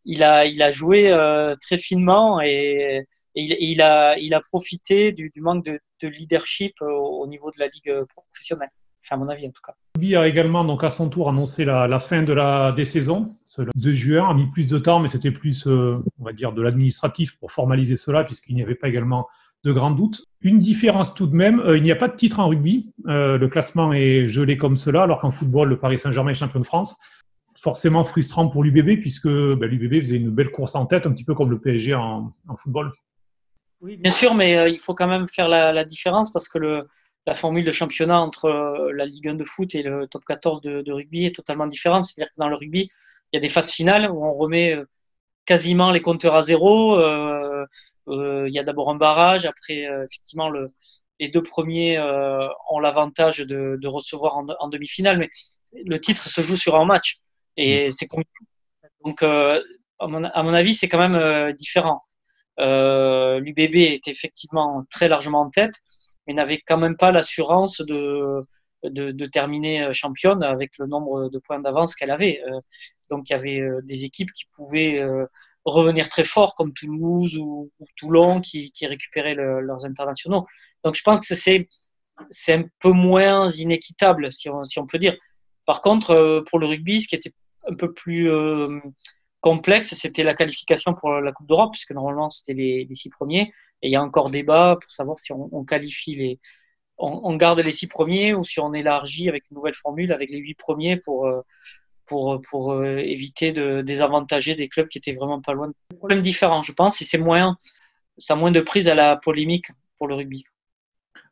il, 0.08 0.22
a, 0.22 0.70
joué 0.70 1.12
euh, 1.12 1.54
très 1.60 1.76
finement 1.76 2.40
et, 2.40 3.04
il, 3.34 3.82
a, 3.82 4.40
profité 4.50 5.12
du, 5.12 5.30
manque 5.36 5.64
de, 5.64 5.78
de 6.02 6.08
leadership 6.08 6.74
au, 6.80 7.22
au, 7.22 7.26
niveau 7.26 7.50
de 7.50 7.60
la 7.60 7.66
ligue 7.66 8.04
professionnelle. 8.08 8.70
Enfin, 9.04 9.16
à 9.16 9.24
mon 9.24 9.28
avis, 9.28 9.46
en 9.46 9.50
tout 9.50 9.62
cas. 9.64 9.74
Lui 9.98 10.16
a 10.16 10.26
également, 10.26 10.64
donc, 10.64 10.82
à 10.82 10.90
son 10.90 11.08
tour, 11.08 11.28
annoncé 11.28 11.64
la, 11.64 11.98
fin 11.98 12.22
des 12.22 12.84
saisons. 12.84 13.34
Ce 13.44 13.62
2 13.74 13.92
juin 13.92 14.28
a 14.28 14.34
mis 14.34 14.46
plus 14.46 14.66
de 14.66 14.78
temps, 14.78 14.98
mais 14.98 15.08
c'était 15.08 15.30
plus, 15.30 15.66
euh, 15.66 16.02
on 16.18 16.24
va 16.24 16.32
dire, 16.32 16.52
de 16.52 16.62
l'administratif 16.62 17.38
pour 17.38 17.52
formaliser 17.52 17.96
cela, 17.96 18.24
puisqu'il 18.24 18.56
n'y 18.56 18.62
avait 18.62 18.74
pas 18.74 18.88
également 18.88 19.28
de 19.64 19.72
grands 19.72 19.90
doutes. 19.90 20.24
Une 20.40 20.58
différence 20.58 21.14
tout 21.14 21.26
de 21.26 21.34
même, 21.34 21.60
euh, 21.60 21.76
il 21.76 21.82
n'y 21.82 21.92
a 21.92 21.96
pas 21.96 22.08
de 22.08 22.16
titre 22.16 22.40
en 22.40 22.48
rugby. 22.48 22.92
Le 23.04 23.46
classement 23.46 23.92
est 23.92 24.26
gelé 24.26 24.56
comme 24.56 24.76
cela, 24.76 25.02
alors 25.02 25.20
qu'en 25.20 25.30
football, 25.30 25.68
le 25.68 25.78
Paris 25.78 25.98
Saint-Germain 25.98 26.30
est 26.30 26.34
champion 26.34 26.60
de 26.60 26.64
France. 26.64 26.96
Forcément 27.60 28.04
frustrant 28.04 28.48
pour 28.48 28.62
l'UBB, 28.62 29.00
puisque 29.00 29.26
ben, 29.26 29.68
l'UBB 29.68 30.00
faisait 30.02 30.16
une 30.16 30.30
belle 30.30 30.50
course 30.52 30.76
en 30.76 30.86
tête, 30.86 31.06
un 31.06 31.12
petit 31.12 31.24
peu 31.24 31.34
comme 31.34 31.50
le 31.50 31.58
PSG 31.58 31.92
en, 31.92 32.32
football. 32.56 32.92
Oui, 33.80 33.96
bien 33.96 34.12
sûr, 34.12 34.34
mais 34.34 34.56
euh, 34.56 34.68
il 34.68 34.78
faut 34.78 34.94
quand 34.94 35.08
même 35.08 35.26
faire 35.26 35.48
la, 35.48 35.84
différence 35.84 36.30
parce 36.30 36.48
que 36.48 36.58
la 37.26 37.34
formule 37.34 37.64
de 37.64 37.72
championnat 37.72 38.20
entre 38.20 38.44
euh, 38.44 38.92
la 38.92 39.06
Ligue 39.06 39.28
1 39.28 39.34
de 39.34 39.42
foot 39.42 39.74
et 39.74 39.82
le 39.82 40.06
top 40.06 40.24
14 40.24 40.60
de, 40.60 40.92
rugby 40.92 41.26
est 41.26 41.34
totalement 41.34 41.66
différente. 41.66 42.04
C'est-à-dire 42.04 42.30
que 42.30 42.38
dans 42.38 42.48
le 42.48 42.54
rugby, 42.54 42.90
il 43.32 43.36
y 43.36 43.38
a 43.38 43.40
des 43.40 43.48
phases 43.48 43.72
finales 43.72 44.08
où 44.08 44.24
on 44.24 44.32
remet 44.32 44.76
euh, 44.76 44.84
quasiment 45.44 45.90
les 45.90 46.00
compteurs 46.00 46.36
à 46.36 46.42
zéro. 46.42 47.00
Il 48.06 48.52
y 48.52 48.58
a 48.58 48.62
d'abord 48.62 48.88
un 48.90 48.94
barrage, 48.94 49.46
après 49.46 49.86
effectivement 50.04 50.48
le, 50.48 50.68
les 51.18 51.28
deux 51.28 51.42
premiers 51.42 51.98
ont 52.70 52.78
l'avantage 52.78 53.38
de, 53.38 53.86
recevoir 53.86 54.36
en 54.36 54.68
demi-finale, 54.68 55.18
mais 55.18 55.30
le 55.72 56.00
titre 56.00 56.28
se 56.28 56.40
joue 56.40 56.56
sur 56.56 56.76
un 56.76 56.84
match 56.84 57.20
et 57.58 57.88
mmh. 57.88 57.90
c'est 57.90 58.08
donc 59.04 59.22
à 59.22 59.60
mon, 60.06 60.24
à, 60.24 60.42
mon, 60.42 60.54
avis 60.54 60.74
c'est 60.74 60.88
quand 60.88 61.06
même 61.06 61.52
différent. 61.52 62.00
L'UBB 62.58 63.76
est 63.76 64.08
effectivement 64.08 64.84
très 64.90 65.08
largement 65.08 65.42
en 65.42 65.50
tête 65.50 65.74
mais 66.28 66.34
n'avait 66.34 66.60
quand 66.60 66.76
même 66.76 66.96
pas 66.96 67.10
l'assurance 67.10 67.80
de, 67.80 68.42
de, 68.84 69.10
de, 69.10 69.26
terminer 69.26 69.82
euh, 69.82 69.92
championne 69.92 70.42
avec 70.44 70.72
le 70.78 70.86
nombre 70.86 71.30
de 71.30 71.38
points 71.38 71.58
d'avance 71.58 71.94
qu'elle 71.94 72.10
avait. 72.10 72.42
Euh, 72.46 72.60
donc 73.10 73.30
il 73.30 73.32
y 73.32 73.36
avait 73.36 73.60
euh, 73.60 73.80
des 73.82 74.04
équipes 74.04 74.30
qui 74.32 74.44
pouvaient 74.52 75.02
revenir 75.64 76.08
très 76.08 76.24
fort, 76.24 76.54
comme 76.54 76.72
Toulouse 76.74 77.36
ou, 77.36 77.72
ou 77.78 77.86
Toulon, 77.96 78.40
qui, 78.40 78.70
qui 78.72 78.86
récupéraient 78.86 79.34
le, 79.34 79.60
leurs 79.60 79.86
internationaux. 79.86 80.46
Donc 80.84 80.94
je 80.94 81.02
pense 81.02 81.26
que 81.26 81.34
c'est 81.34 81.68
c'est 82.30 82.52
un 82.52 82.64
peu 82.80 82.90
moins 82.90 83.48
inéquitable, 83.48 84.32
si 84.32 84.50
on, 84.50 84.64
si 84.64 84.78
on 84.78 84.86
peut 84.86 84.98
dire. 84.98 85.16
Par 85.66 85.80
contre, 85.80 86.42
pour 86.50 86.58
le 86.58 86.66
rugby, 86.66 87.00
ce 87.00 87.08
qui 87.08 87.14
était 87.14 87.32
un 87.68 87.74
peu 87.74 87.92
plus 87.92 88.30
euh, 88.30 88.80
complexe, 89.40 89.94
c'était 89.94 90.24
la 90.24 90.34
qualification 90.34 90.94
pour 90.94 91.12
la 91.12 91.32
Coupe 91.32 91.46
d'Europe, 91.46 91.72
puisque 91.72 91.92
normalement 91.92 92.30
c'était 92.30 92.54
les, 92.54 92.88
six 92.92 93.10
premiers. 93.10 93.52
Et 93.82 93.88
il 93.88 93.90
y 93.90 93.96
a 93.96 94.02
encore 94.02 94.30
débat 94.30 94.76
pour 94.80 94.90
savoir 94.90 95.18
si 95.18 95.32
on, 95.32 95.64
qualifie 95.64 96.14
les, 96.16 96.40
on, 96.98 97.36
garde 97.36 97.60
les 97.60 97.70
six 97.70 97.86
premiers 97.86 98.34
ou 98.34 98.44
si 98.44 98.58
on 98.60 98.72
élargit 98.72 99.28
avec 99.28 99.44
une 99.50 99.56
nouvelle 99.56 99.74
formule 99.74 100.12
avec 100.12 100.30
les 100.30 100.38
huit 100.38 100.54
premiers 100.54 100.96
pour 100.96 101.26
euh, 101.26 101.42
pour 102.06 102.40
pour 102.50 102.72
euh, 102.72 102.96
éviter 102.96 103.52
de 103.52 103.82
désavantager 103.82 104.54
des 104.56 104.68
clubs 104.68 104.88
qui 104.88 104.98
étaient 104.98 105.12
vraiment 105.12 105.40
pas 105.40 105.52
loin. 105.52 105.70
Problème 105.98 106.22
différent, 106.22 106.62
je 106.62 106.72
pense, 106.72 107.00
et 107.00 107.04
c'est 107.04 107.18
moins 107.18 107.56
ça 108.16 108.34
a 108.34 108.36
moins 108.36 108.50
de 108.50 108.60
prise 108.60 108.88
à 108.88 108.96
la 108.96 109.16
polémique 109.16 109.66
pour 109.96 110.08
le 110.08 110.16
rugby. 110.16 110.44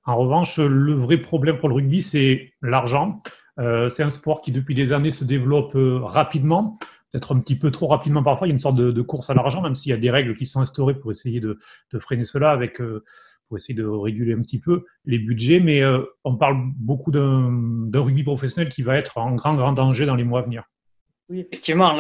En 0.05 0.17
revanche, 0.17 0.59
le 0.59 0.95
vrai 0.95 1.19
problème 1.19 1.59
pour 1.59 1.69
le 1.69 1.75
rugby, 1.75 2.01
c'est 2.01 2.53
l'argent. 2.63 3.21
Euh, 3.59 3.89
c'est 3.89 4.03
un 4.03 4.11
sport 4.11 4.41
qui, 4.41 4.53
depuis 4.53 4.75
des 4.75 4.93
années, 4.93 5.11
se 5.11 5.25
développe 5.25 5.75
euh, 5.75 6.01
rapidement 6.03 6.79
peut-être 7.13 7.35
un 7.35 7.41
petit 7.41 7.59
peu 7.59 7.71
trop 7.71 7.87
rapidement 7.87 8.23
parfois. 8.23 8.47
Il 8.47 8.51
y 8.51 8.53
a 8.53 8.55
une 8.55 8.61
sorte 8.61 8.77
de, 8.77 9.03
course 9.03 9.31
à 9.31 9.35
l'argent, 9.35 9.63
même 9.63 9.75
s'il 9.75 9.91
y 9.91 9.95
a 9.95 9.97
des 9.97 10.11
règles 10.11 10.35
qui 10.35 10.45
sont 10.45 10.61
instaurées 10.61 10.99
pour 10.99 11.11
essayer 11.11 11.41
de, 11.41 11.59
freiner 12.01 12.25
cela, 12.25 12.51
avec, 12.51 12.81
euh, 12.81 13.05
pour 13.49 13.57
essayer 13.57 13.75
de 13.75 13.87
réguler 13.87 14.35
un 14.35 14.43
petit 14.43 14.59
peu 14.59 14.85
les 15.05 15.19
budgets. 15.19 15.61
Mais 15.61 15.83
on 16.25 16.37
parle 16.37 16.57
beaucoup 16.77 17.13
d'un 17.13 17.91
rugby 17.95 18.25
professionnel 18.25 18.71
qui 18.71 18.83
va 18.83 18.97
être 18.97 19.19
en 19.19 19.35
grand, 19.35 19.55
grand 19.55 19.73
danger 19.73 20.05
dans 20.05 20.17
les 20.17 20.25
mois 20.25 20.41
à 20.41 20.43
venir. 20.43 20.65
Oui, 21.29 21.41
effectivement. 21.41 21.97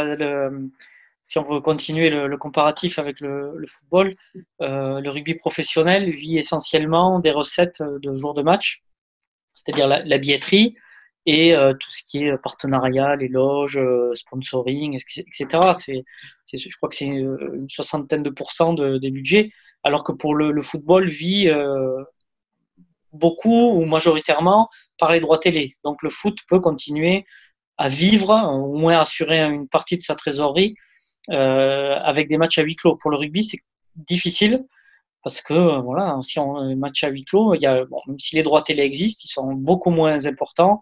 Si 1.23 1.39
on 1.39 1.49
veut 1.49 1.61
continuer 1.61 2.11
le, 2.11 2.37
comparatif 2.37 2.99
avec 2.99 3.21
le, 3.21 3.65
football, 3.69 4.17
le 4.59 5.09
rugby 5.09 5.37
professionnel 5.37 6.11
vit 6.11 6.37
essentiellement 6.37 7.21
des 7.21 7.31
recettes 7.31 7.81
de 7.81 8.15
jours 8.15 8.35
de 8.35 8.43
match, 8.43 8.83
c'est-à-dire 9.55 9.87
la 9.87 10.19
billetterie, 10.19 10.77
et 11.27 11.55
euh, 11.55 11.75
tout 11.75 11.91
ce 11.91 12.03
qui 12.07 12.25
est 12.25 12.39
partenariat, 12.39 13.17
les 13.17 13.29
loges, 13.29 13.79
euh, 13.79 14.15
sponsoring, 14.15 14.95
etc. 14.95 15.73
C'est, 15.75 16.05
je 16.53 16.77
crois 16.77 16.89
que 16.89 16.95
c'est 16.95 17.07
une 17.07 17.69
soixantaine 17.69 18.23
de 18.23 18.31
pourcents 18.31 18.75
de, 18.75 18.99
des 18.99 19.11
budgets, 19.11 19.51
alors 19.83 20.05
que 20.05 20.13
pour 20.13 20.35
le, 20.35 20.53
le 20.53 20.63
football 20.63 21.09
vit 21.09 21.49
euh, 21.49 22.03
beaucoup 23.13 23.73
ou 23.73 23.85
majoritairement 23.87 24.69
par 24.99 25.13
les 25.13 25.21
droits 25.21 25.39
télé. 25.39 25.75
Donc 25.85 26.03
le 26.03 26.11
foot 26.11 26.39
peut 26.49 26.61
continuer 26.61 27.25
à 27.77 27.89
vivre, 27.89 28.31
au 28.31 28.77
moins 28.77 29.01
assurer 29.01 29.41
une 29.41 29.69
partie 29.69 29.99
de 29.99 30.03
sa 30.03 30.15
trésorerie 30.15 30.77
euh, 31.31 31.97
avec 32.05 32.29
des 32.29 32.39
matchs 32.39 32.59
à 32.59 32.63
huis 32.63 32.77
clos. 32.77 32.97
Pour 32.97 33.11
le 33.11 33.17
rugby, 33.17 33.43
c'est 33.43 33.59
difficile 33.97 34.65
parce 35.23 35.43
que 35.43 35.81
voilà, 35.81 36.19
si 36.23 36.39
on 36.39 36.77
match 36.77 37.03
à 37.03 37.09
huis 37.09 37.25
clos, 37.25 37.55
il 37.55 37.63
y 37.63 37.67
a, 37.67 37.85
même 38.07 38.19
si 38.19 38.37
les 38.37 38.45
droits 38.45 38.63
télé 38.63 38.85
existent, 38.85 39.23
ils 39.25 39.29
sont 39.29 39.53
beaucoup 39.55 39.91
moins 39.91 40.25
importants 40.27 40.81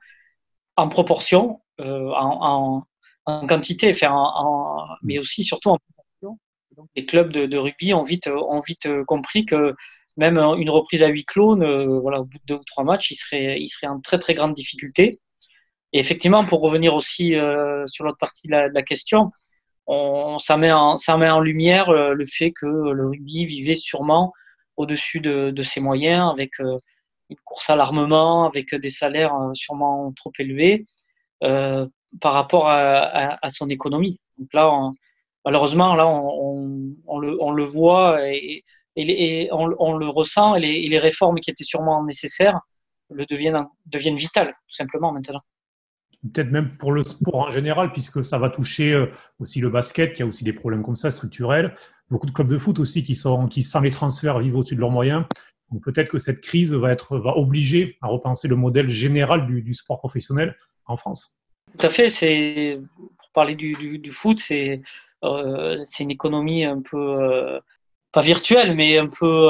en 0.77 0.89
proportion, 0.89 1.61
euh, 1.81 2.11
en, 2.11 2.85
en, 3.27 3.33
en, 3.33 3.47
quantité, 3.47 3.93
faire 3.95 4.15
en, 4.15 4.87
mais 5.03 5.19
aussi 5.19 5.45
surtout 5.45 5.71
en 5.71 5.79
proportion 5.79 6.39
les 6.97 7.07
clubs 7.07 7.31
de, 7.31 7.57
rugby 7.57 7.95
ont 7.95 8.03
vite, 8.03 8.27
ont 8.27 8.61
vite 8.61 8.89
compris 9.07 9.47
que 9.47 9.75
même 10.17 10.39
une 10.39 10.71
reprise 10.71 11.03
à 11.03 11.09
huis 11.09 11.25
clos, 11.25 11.57
voilà, 12.01 12.21
au 12.21 12.25
bout 12.25 12.39
de 12.39 12.45
deux 12.47 12.55
ou 12.55 12.65
trois 12.65 12.85
matchs, 12.85 13.13
il 13.13 13.17
serait, 13.17 13.61
il 13.61 13.69
serait 13.69 13.87
en 13.87 14.01
très 14.01 14.19
très 14.19 14.35
grande 14.35 14.55
difficulté. 14.55 15.21
Et 15.95 15.99
effectivement, 16.01 16.45
pour 16.45 16.61
revenir 16.61 16.95
aussi 16.95 17.37
euh, 17.37 17.87
sur 17.87 18.05
l'autre 18.05 18.19
partie 18.19 18.49
de 18.49 18.53
la, 18.53 18.83
question, 18.83 19.31
on, 19.87 20.39
ça, 20.39 20.57
met 20.57 20.73
en, 20.73 20.97
ça 20.97 21.17
met 21.17 21.31
en 21.31 21.41
lumière 21.41 21.89
euh, 21.89 22.15
le 22.15 22.25
fait 22.25 22.51
que 22.51 22.67
le 22.67 23.09
rugby 23.09 23.47
vivait 23.47 23.77
sûrement 23.77 24.33
au-dessus 24.77 25.21
de, 25.21 25.51
de, 25.51 25.63
ses 25.63 25.81
moyens, 25.81 26.29
avec 26.33 26.59
euh, 26.61 26.77
une 27.31 27.37
course 27.45 27.71
à 27.71 27.77
l'armement, 27.77 28.47
avec 28.47 28.75
des 28.75 28.91
salaires 28.91 29.35
sûrement 29.55 30.13
trop 30.13 30.33
élevés 30.39 30.87
par 31.41 32.33
rapport 32.33 32.69
à, 32.69 33.51
son 33.51 33.69
économie. 33.69 34.21
Donc 34.39 34.49
là, 34.53 34.91
malheureusement, 35.45 35.95
là, 35.95 36.07
on, 36.07 37.19
le, 37.19 37.65
voit 37.65 38.21
et, 38.31 38.63
on, 39.53 39.97
le 39.97 40.09
ressent, 40.09 40.55
et 40.55 40.61
les, 40.61 40.73
et 40.73 40.89
les, 40.89 40.99
réformes 40.99 41.41
qui 41.41 41.51
étaient 41.51 41.65
sûrement 41.65 42.05
nécessaires 42.05 42.61
le 43.11 43.27
deviennent, 43.27 43.67
deviennent 43.87 44.17
vitales, 44.17 44.53
tout 44.53 44.77
simplement, 44.77 45.13
maintenant 45.13 45.43
peut-être 46.33 46.51
même 46.51 46.77
pour 46.77 46.93
le 46.93 47.05
sport 47.05 47.37
en 47.37 47.51
général, 47.51 47.93
puisque 47.93 48.25
ça 48.25 48.39
va 48.39 48.51
toucher 48.51 48.93
euh, 48.93 49.07
aussi 49.39 49.61
le 49.61 49.69
basket, 49.69 50.13
qui 50.13 50.23
a 50.23 50.27
aussi 50.27 50.45
des 50.45 50.53
problèmes 50.53 50.83
comme 50.83 50.97
ça, 50.97 51.11
structurels. 51.11 51.75
Beaucoup 52.11 52.27
de 52.27 52.33
clubs 52.33 52.49
de 52.49 52.59
foot 52.59 52.79
aussi 52.79 53.03
qui, 53.03 53.15
sont, 53.15 53.47
qui 53.47 53.63
sans 53.63 53.81
les 53.81 53.91
transferts, 53.91 54.39
vivent 54.39 54.57
au-dessus 54.57 54.77
de 54.77 54.81
leurs 54.81 54.91
moyens. 54.91 55.25
Peut-être 55.81 56.09
que 56.09 56.19
cette 56.19 56.41
crise 56.41 56.73
va, 56.73 56.97
obliger 57.37 57.97
à 58.03 58.09
repenser 58.09 58.49
le 58.49 58.57
modèle 58.57 58.89
général 58.89 59.47
du, 59.47 59.75
sport 59.75 59.99
professionnel 59.99 60.57
en 60.87 60.97
France. 60.97 61.39
Tout 61.79 61.87
à 61.87 61.91
fait. 61.91 62.77
Pour 62.97 63.31
parler 63.33 63.55
du, 63.55 64.11
foot, 64.11 64.39
c'est, 64.39 64.83
euh, 65.25 65.81
c'est 65.85 66.05
une 66.05 66.11
économie 66.11 66.65
un 66.65 66.81
peu, 66.81 66.99
euh, 66.99 67.61
pas 68.13 68.23
virtuelle, 68.23 68.75
mais 68.75 68.99
un 68.99 69.09
peu 69.09 69.49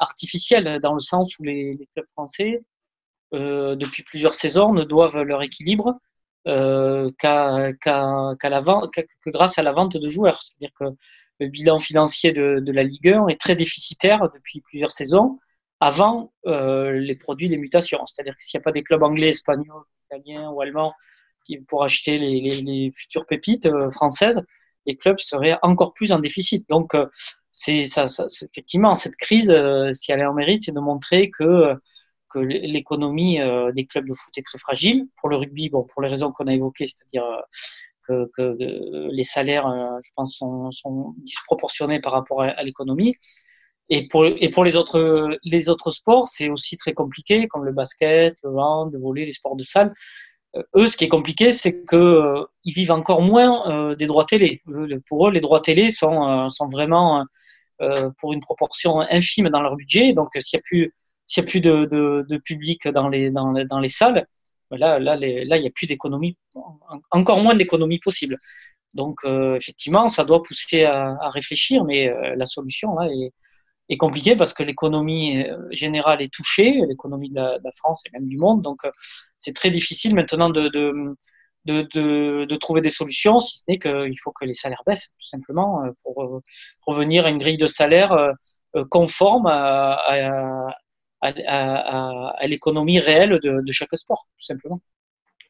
artificielle, 0.00 0.80
dans 0.80 0.94
le 0.94 1.00
sens 1.00 1.38
où 1.38 1.44
les, 1.44 1.72
les 1.72 1.88
clubs 1.94 2.08
français 2.12 2.62
euh, 3.34 3.76
depuis 3.76 4.02
plusieurs 4.02 4.34
saisons 4.34 4.74
ne 4.74 4.84
doivent 4.84 5.22
leur 5.22 5.42
équilibre 5.42 5.98
euh, 6.46 7.10
que 7.18 7.72
grâce 9.30 9.58
à 9.58 9.62
la 9.62 9.72
vente 9.72 9.96
de 9.96 10.08
joueurs. 10.10 10.42
C'est-à-dire 10.42 10.74
que 10.78 10.84
le 11.42 11.48
bilan 11.48 11.78
financier 11.80 12.32
de, 12.32 12.72
la 12.72 12.84
Ligue 12.84 13.08
1 13.08 13.26
est 13.26 13.40
très 13.40 13.56
déficitaire 13.56 14.30
depuis 14.32 14.60
plusieurs 14.60 14.92
saisons 14.92 15.38
avant 15.80 16.32
euh, 16.46 16.92
les 16.92 17.16
produits 17.16 17.48
des 17.48 17.56
mutations. 17.56 18.06
C'est-à-dire 18.06 18.36
que 18.36 18.44
s'il 18.44 18.58
n'y 18.58 18.62
a 18.62 18.64
pas 18.64 18.70
des 18.70 18.84
clubs 18.84 19.02
anglais, 19.02 19.30
espagnols, 19.30 19.82
italiens 20.06 20.50
ou 20.50 20.60
allemands 20.60 20.92
qui, 21.44 21.58
pour 21.58 21.82
acheter 21.82 22.18
les, 22.18 22.92
futures 22.94 23.26
pépites 23.26 23.66
euh, 23.66 23.90
françaises, 23.90 24.44
les 24.86 24.96
clubs 24.96 25.18
seraient 25.18 25.58
encore 25.62 25.94
plus 25.94 26.12
en 26.12 26.20
déficit. 26.20 26.68
Donc, 26.68 26.94
euh, 26.94 27.06
ça, 27.50 28.04
effectivement 28.52 28.94
cette 28.94 29.16
crise, 29.16 29.52
si 29.92 30.12
elle 30.12 30.20
est 30.20 30.26
en 30.26 30.34
mérite, 30.34 30.62
c'est 30.62 30.72
de 30.72 30.80
montrer 30.80 31.30
que 31.30 31.74
que 32.30 32.38
l'économie 32.38 33.38
des 33.74 33.84
clubs 33.84 34.08
de 34.08 34.14
foot 34.14 34.32
est 34.38 34.42
très 34.42 34.56
fragile. 34.56 35.06
Pour 35.18 35.28
le 35.28 35.36
rugby, 35.36 35.68
bon, 35.68 35.84
pour 35.84 36.00
les 36.00 36.08
raisons 36.08 36.32
qu'on 36.32 36.46
a 36.46 36.54
évoquées, 36.54 36.86
c'est-à-dire 36.86 37.26
euh, 38.12 38.26
que, 38.36 38.42
euh, 38.42 39.08
les 39.10 39.24
salaires, 39.24 39.66
je 40.04 40.10
pense, 40.16 40.36
sont, 40.36 41.14
disproportionnés 41.18 42.00
par 42.00 42.12
rapport 42.12 42.42
à, 42.42 42.62
l'économie. 42.62 43.14
Et 43.88 44.08
pour, 44.08 44.24
les 44.24 44.76
autres, 44.76 45.90
sports, 45.90 46.28
c'est 46.28 46.48
aussi 46.48 46.76
très 46.76 46.94
compliqué, 46.94 47.46
comme 47.48 47.64
le 47.64 47.72
basket, 47.72 48.36
le 48.42 48.50
hand, 48.50 48.92
le 48.92 48.98
volley, 48.98 49.26
les 49.26 49.32
sports 49.32 49.56
de 49.56 49.64
salle. 49.64 49.92
eux, 50.76 50.86
ce 50.88 50.96
qui 50.96 51.04
est 51.04 51.08
compliqué, 51.08 51.52
c'est 51.52 51.84
que 51.84 52.46
ils 52.64 52.72
vivent 52.74 52.92
encore 52.92 53.22
moins 53.22 53.94
des 53.94 54.06
droits 54.06 54.24
télé. 54.24 54.62
pour 55.08 55.28
eux, 55.28 55.30
les 55.30 55.40
droits 55.40 55.60
télé 55.60 55.90
sont, 55.90 56.48
vraiment 56.70 57.26
pour 58.18 58.32
une 58.32 58.40
proportion 58.40 59.00
infime 59.00 59.50
dans 59.50 59.60
leur 59.60 59.76
budget. 59.76 60.14
Donc, 60.14 60.30
s'il 60.38 60.58
n'y 60.58 60.60
a 60.60 60.64
plus 60.64 60.94
n'y 61.36 61.42
a 61.42 61.46
plus 61.46 61.60
de, 61.60 62.38
public 62.44 62.88
dans 62.88 63.08
les 63.08 63.88
salles, 63.88 64.26
là, 64.76 64.98
là, 64.98 65.16
il 65.16 65.46
n'y 65.46 65.66
a 65.66 65.70
plus 65.70 65.86
d'économie, 65.86 66.36
encore 67.10 67.42
moins 67.42 67.54
d'économie 67.54 67.98
possible. 67.98 68.38
Donc, 68.94 69.20
euh, 69.24 69.56
effectivement, 69.56 70.08
ça 70.08 70.24
doit 70.24 70.42
pousser 70.42 70.84
à, 70.84 71.30
réfléchir, 71.30 71.84
mais 71.84 72.08
euh, 72.08 72.34
la 72.36 72.46
solution 72.46 72.94
là 72.94 73.08
est, 73.10 73.32
compliquée 73.98 74.36
parce 74.36 74.54
que 74.54 74.62
l'économie 74.62 75.42
euh, 75.42 75.58
générale 75.70 76.22
est 76.22 76.32
touchée, 76.32 76.80
l'économie 76.88 77.28
de, 77.28 77.36
la, 77.36 77.70
France 77.76 78.02
et 78.06 78.10
même 78.14 78.26
du 78.26 78.38
monde. 78.38 78.62
Donc, 78.62 78.80
c'est 79.38 79.54
très 79.54 79.70
difficile 79.70 80.14
maintenant 80.14 80.48
de, 80.48 80.68
de, 80.68 81.14
de, 81.66 82.56
trouver 82.56 82.80
des 82.80 82.90
solutions, 82.90 83.38
si 83.38 83.58
ce 83.58 83.64
n'est 83.68 83.78
qu'il 83.78 84.18
faut 84.22 84.32
que 84.32 84.46
les 84.46 84.54
salaires 84.54 84.82
baissent, 84.86 85.14
tout 85.20 85.26
simplement, 85.26 85.82
pour 86.02 86.42
revenir 86.86 87.26
à 87.26 87.30
une 87.30 87.38
grille 87.38 87.58
de 87.58 87.66
salaire 87.66 88.16
conforme 88.90 89.46
à, 89.46 90.74
l'économie 92.46 92.98
réelle 92.98 93.38
de, 93.40 93.72
chaque 93.72 93.94
sport, 93.94 94.28
tout 94.38 94.44
simplement. 94.44 94.80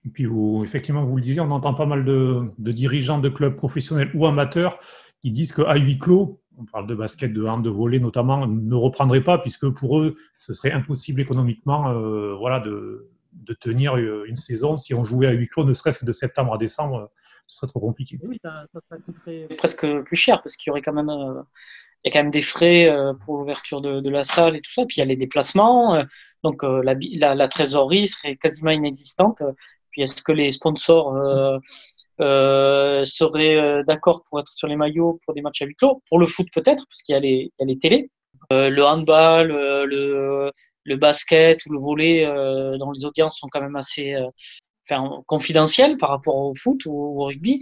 Et 0.04 0.08
puis, 0.08 0.24
vous, 0.24 0.62
effectivement, 0.64 1.04
vous 1.04 1.16
le 1.16 1.22
disiez, 1.22 1.40
on 1.40 1.50
entend 1.50 1.74
pas 1.74 1.86
mal 1.86 2.04
de, 2.04 2.52
dirigeants 2.58 3.18
de 3.18 3.28
clubs 3.28 3.56
professionnels 3.56 4.10
ou 4.14 4.26
amateurs 4.26 4.78
qui 5.20 5.30
disent 5.30 5.52
qu'à 5.52 5.76
huis 5.76 5.98
clos, 5.98 6.40
on 6.58 6.64
parle 6.64 6.86
de 6.86 6.94
basket, 6.94 7.32
de 7.32 7.44
hand, 7.44 7.64
de 7.64 7.70
volley 7.70 7.98
notamment, 7.98 8.46
ne 8.46 8.74
reprendraient 8.74 9.22
pas 9.22 9.38
puisque 9.38 9.68
pour 9.70 10.00
eux, 10.00 10.16
ce 10.38 10.52
serait 10.52 10.72
impossible 10.72 11.20
économiquement 11.20 11.88
euh, 11.90 12.34
voilà, 12.34 12.60
de, 12.60 13.08
de, 13.32 13.54
tenir 13.54 13.96
une 13.96 14.36
saison. 14.36 14.76
Si 14.76 14.92
on 14.92 15.04
jouait 15.04 15.28
à 15.28 15.30
huis 15.30 15.48
clos, 15.48 15.64
ne 15.64 15.72
serait-ce 15.72 16.00
que 16.00 16.04
de 16.04 16.12
septembre 16.12 16.52
à 16.52 16.58
décembre, 16.58 17.10
ce 17.46 17.58
serait 17.58 17.68
trop 17.68 17.80
compliqué. 17.80 18.18
Oui, 18.22 18.38
ça, 18.42 18.66
ça 18.88 18.96
coûterait 18.98 19.48
presque 19.56 19.86
plus 20.02 20.16
cher 20.16 20.42
parce 20.42 20.56
qu'il 20.56 20.70
y 20.70 20.72
aurait 20.72 20.82
quand 20.82 20.92
même 20.92 21.10
euh, 21.10 21.42
il 22.04 22.08
y 22.08 22.10
a 22.10 22.12
quand 22.12 22.24
même 22.24 22.32
des 22.32 22.42
frais 22.42 22.88
euh, 22.88 23.12
pour 23.14 23.38
l'ouverture 23.38 23.80
de, 23.80 24.00
de, 24.00 24.10
la 24.10 24.24
salle 24.24 24.56
et 24.56 24.60
tout 24.60 24.72
ça. 24.72 24.84
Puis 24.86 24.96
il 24.96 25.00
y 25.00 25.02
a 25.02 25.06
les 25.06 25.16
déplacements. 25.16 25.94
Euh, 25.94 26.02
donc 26.42 26.64
euh, 26.64 26.82
la, 26.82 26.94
la, 27.12 27.34
la, 27.34 27.48
trésorerie 27.48 28.08
serait 28.08 28.36
quasiment 28.36 28.70
inexistante. 28.70 29.40
Puis 29.90 30.02
est-ce 30.02 30.22
que 30.22 30.32
les 30.32 30.50
sponsors 30.50 31.14
euh, 32.20 33.04
seraient 33.04 33.84
d'accord 33.84 34.24
pour 34.28 34.40
être 34.40 34.52
sur 34.52 34.66
les 34.68 34.76
maillots 34.76 35.20
pour 35.24 35.34
des 35.34 35.42
matchs 35.42 35.62
à 35.62 35.66
huis 35.66 35.76
clos? 35.76 36.02
Pour 36.08 36.18
le 36.18 36.26
foot 36.26 36.46
peut-être, 36.52 36.86
parce 36.88 37.02
qu'il 37.02 37.14
y, 37.14 37.44
y 37.58 37.62
a 37.62 37.64
les 37.64 37.78
télés. 37.78 38.10
le 38.50 38.82
handball, 38.82 39.48
le, 39.48 40.50
le 40.84 40.96
basket 40.96 41.64
ou 41.66 41.72
le 41.72 41.78
volley, 41.78 42.24
dont 42.78 42.90
les 42.90 43.04
audiences 43.04 43.38
sont 43.38 43.48
quand 43.48 43.60
même 43.60 43.76
assez 43.76 44.16
enfin, 44.90 45.22
confidentielles 45.26 45.98
par 45.98 46.08
rapport 46.08 46.36
au 46.36 46.54
foot 46.54 46.80
ou 46.86 47.20
au 47.20 47.24
rugby. 47.26 47.60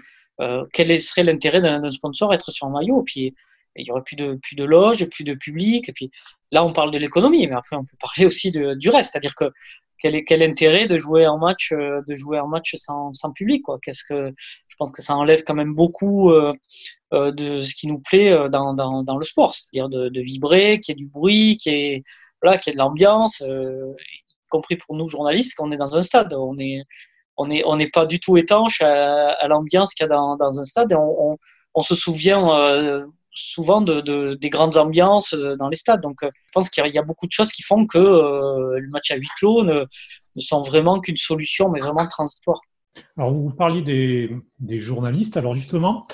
quel 0.73 1.03
serait 1.03 1.25
l'intérêt 1.25 1.61
d'un 1.61 1.91
sponsor 1.91 2.33
être 2.33 2.53
sur 2.53 2.69
un 2.69 2.71
maillot? 2.71 3.03
Puis 3.03 3.35
il 3.81 3.87
y 3.87 3.91
aurait 3.91 4.03
plus 4.03 4.17
de 4.17 4.39
plus 4.43 4.57
de 4.57 4.65
loges, 4.65 5.09
plus 5.09 5.25
de 5.25 5.35
public. 5.35 5.89
Et 5.89 5.93
puis 5.93 6.11
là, 6.53 6.65
on 6.65 6.73
parle 6.73 6.91
de 6.91 6.99
l'économie, 6.99 7.47
mais 7.47 7.55
après, 7.55 7.77
on 7.77 7.85
peut 7.85 7.97
parler 8.01 8.27
aussi 8.27 8.51
du 8.53 8.89
reste, 8.89 9.13
c'est-à-dire 9.13 9.35
que 9.35 9.51
quel 9.99 10.15
est 10.15 10.25
quel 10.25 10.43
intérêt 10.43 10.87
de 10.87 10.99
jouer 10.99 11.27
en 11.27 11.39
match 11.39 11.73
euh, 11.73 12.01
de 12.09 12.15
jouer 12.15 12.39
en 12.41 12.49
match 12.49 12.75
sans, 12.77 13.13
sans 13.13 13.33
public 13.33 13.63
quoi? 13.63 13.79
Qu'est-ce 13.83 14.05
que 14.09 14.33
je 14.69 14.77
pense 14.79 14.93
que 14.93 15.03
ça 15.03 15.15
enlève 15.15 15.45
quand 15.45 15.55
même 15.55 15.75
beaucoup 15.75 16.31
euh, 16.31 16.55
euh 17.13 17.33
de 17.33 17.61
ce 17.61 17.75
qui 17.75 17.87
nous 17.87 18.01
plaît 18.01 18.49
dans, 18.49 18.75
dans, 18.75 19.03
dans 19.03 19.17
le 19.19 19.25
sport, 19.25 19.55
c'est-à-dire 19.55 19.89
de, 19.89 20.21
vibrer, 20.21 20.81
qu'il 20.81 20.95
y 20.95 20.99
ait 20.99 21.05
du 21.05 21.07
bruit, 21.07 21.57
qu'il 21.59 21.73
y 21.73 21.77
ait 21.77 22.03
voilà, 22.43 22.59
qu'il 22.59 22.71
y 22.71 22.73
ait 22.73 22.77
de 22.77 22.79
l'ambiance, 22.79 23.41
y 23.41 24.49
compris 24.49 24.77
pour 24.77 24.97
nous 24.97 25.09
journalistes, 25.09 25.55
qu'on 25.55 25.71
est 25.73 25.77
dans 25.77 25.97
un 25.97 26.03
stade, 26.03 26.33
on 26.35 26.59
est 26.59 26.83
on 27.37 27.47
n'est 27.47 27.63
on 27.67 27.77
n'est 27.77 27.91
pas 27.91 28.07
du 28.07 28.21
tout 28.21 28.37
étanche 28.37 28.81
à, 28.81 29.47
l'ambiance 29.49 29.95
qu'il 29.95 30.05
y 30.05 30.07
a 30.07 30.09
dans, 30.09 30.37
dans 30.37 30.61
un 30.61 30.65
stade 30.65 30.93
et 30.93 30.97
on, 30.97 31.33
on, 31.33 31.39
on 31.75 31.83
se 31.83 31.95
souvient 31.95 33.07
souvent 33.41 33.81
de, 33.81 34.35
des 34.35 34.51
grandes 34.51 34.77
ambiances 34.77 35.35
euh, 35.35 35.57
dans 35.57 35.69
les 35.69 35.77
stades. 35.77 36.01
Donc, 36.01 36.23
euh, 36.23 36.31
je 36.33 36.51
pense 36.53 36.71
qu'il 36.71 36.87
y 36.87 36.99
a 36.99 37.03
beaucoup 37.03 37.27
de 37.27 37.33
choses 37.33 37.51
qui 37.51 37.63
font 37.63 37.87
que 37.87 37.99
euh, 37.99 38.79
le 38.79 38.89
match 38.89 39.11
à 39.11 39.17
huis 39.17 39.29
clos 39.39 39.65
ne, 39.65 39.85
sont 40.39 40.63
vraiment 40.63 41.01
qu'une 41.01 41.17
solution, 41.17 41.71
mais 41.71 41.81
vraiment 41.81 42.07
transitoire. 42.07 42.61
Alors, 43.17 43.33
vous 43.33 43.51
parliez 43.51 43.83
des, 43.83 44.31
des, 44.59 44.81
journalistes. 44.81 45.37
Alors, 45.37 45.55
justement, 45.55 46.07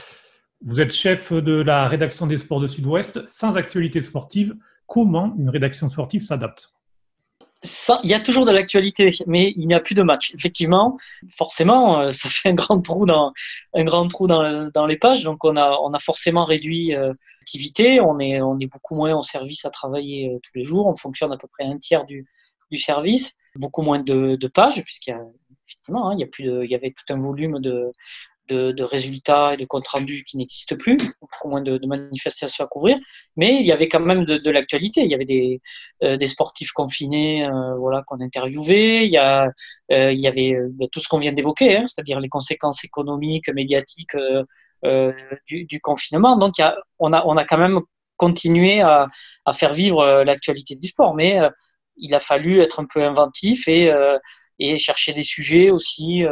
vous 0.65 0.81
êtes 0.81 0.93
chef 0.93 1.33
de 1.33 1.53
la 1.53 1.89
rédaction 1.89 2.27
des 2.27 2.39
sports 2.39 2.61
de 2.61 2.67
Sud-Ouest. 2.67 3.27
Sans 3.27 3.57
actualité 3.57 4.01
sportive, 4.01 4.55
comment 4.87 5.35
une 5.39 5.51
rédaction 5.51 5.89
sportive 5.89 6.23
s'adapte? 6.23 6.76
Il 7.63 8.11
y 8.11 8.15
a 8.15 8.21
toujours 8.21 8.45
de 8.45 8.53
l'actualité, 8.53 9.13
mais 9.27 9.53
il 9.57 9.67
n'y 9.67 9.75
a 9.75 9.81
plus 9.81 9.95
de 9.95 10.03
match. 10.03 10.33
Effectivement, 10.35 10.97
forcément, 11.31 12.01
euh, 12.01 12.13
ça 12.13 12.29
fait 12.29 12.51
un 12.51 12.55
grand 12.55 12.81
trou 12.81 13.07
dans 13.07 13.33
les 14.87 14.97
pages. 14.97 15.25
Donc, 15.25 15.45
on 15.45 15.57
a 15.57 15.99
forcément 15.99 16.45
réduit 16.45 16.95
euh, 16.95 17.13
l'activité. 17.41 18.01
On 18.01 18.19
est 18.19 18.67
beaucoup 18.67 18.95
moins 18.95 19.15
en 19.15 19.23
service 19.23 19.65
à 19.65 19.71
travailler 19.71 20.29
euh, 20.29 20.39
tous 20.43 20.53
les 20.55 20.65
jours. 20.65 20.87
On 20.87 20.97
fonctionne 20.97 21.33
à 21.33 21.37
peu 21.37 21.49
près 21.49 21.65
un 21.65 21.79
tiers 21.79 22.05
du 22.05 22.27
service. 22.77 23.37
Beaucoup 23.55 23.83
moins 23.83 24.01
de, 24.01 24.47
pages, 24.49 24.83
puisqu'il 24.85 25.11
y 25.11 25.15
a 25.15 25.23
effectivement, 25.67 26.11
hein, 26.11 26.17
il 26.17 26.71
y 26.71 26.75
avait 26.75 26.91
tout 26.93 27.13
un 27.13 27.19
volume 27.19 27.59
de 27.59 27.91
de, 28.49 28.83
résultats 28.83 29.55
et 29.55 29.57
de 29.57 29.65
comptes 29.65 29.89
rendus 29.89 30.25
qui 30.25 30.37
n'existent 30.37 30.77
plus, 30.77 30.97
beaucoup 31.21 31.49
moins 31.49 31.63
de, 31.63 31.79
manifestations 31.87 32.65
à 32.65 32.69
couvrir, 32.69 32.97
mais 33.37 33.57
il 33.61 33.67
y 33.67 33.73
avait 33.73 33.89
quand 33.89 34.01
même 34.01 34.25
de, 34.25 34.51
l'actualité. 34.51 35.03
Il 35.03 35.11
y 35.11 35.15
avait 35.15 35.25
des, 35.25 35.61
euh, 36.03 36.27
sportifs 36.27 36.73
confinés, 36.73 37.45
euh, 37.45 37.77
voilà, 37.77 38.03
qu'on 38.07 38.21
interviewait. 38.21 39.07
Il 39.07 39.11
y 39.11 39.19
a, 39.19 39.49
euh, 39.93 40.13
il 40.13 40.19
y 40.19 40.27
avait 40.27 40.57
ben, 40.71 40.89
tout 40.91 41.01
ce 41.01 41.09
qu'on 41.09 41.19
vient 41.19 41.33
d'évoquer, 41.33 41.77
hein, 41.77 41.85
c'est-à-dire 41.87 42.21
les 42.21 42.29
conséquences 42.29 42.85
économiques, 42.85 43.49
médiatiques 43.49 44.17
du, 45.49 45.81
confinement. 45.81 46.37
Donc, 46.37 46.55
on, 46.99 47.13
a, 47.13 47.25
on 47.27 47.37
a 47.37 47.45
quand 47.45 47.59
même 47.59 47.81
continué 48.17 48.81
à, 48.81 49.09
faire 49.53 49.73
vivre 49.73 50.23
l'actualité 50.25 50.77
du 50.77 50.89
sport, 50.89 51.15
mais 51.15 51.39
il 51.97 52.15
a 52.15 52.21
fallu 52.21 52.61
être 52.61 52.81
un 52.81 52.87
peu 52.93 53.05
inventif 53.05 53.69
et 53.69 54.79
chercher 54.79 55.13
des 55.13 55.23
sujets 55.23 55.71
aussi 55.71 56.25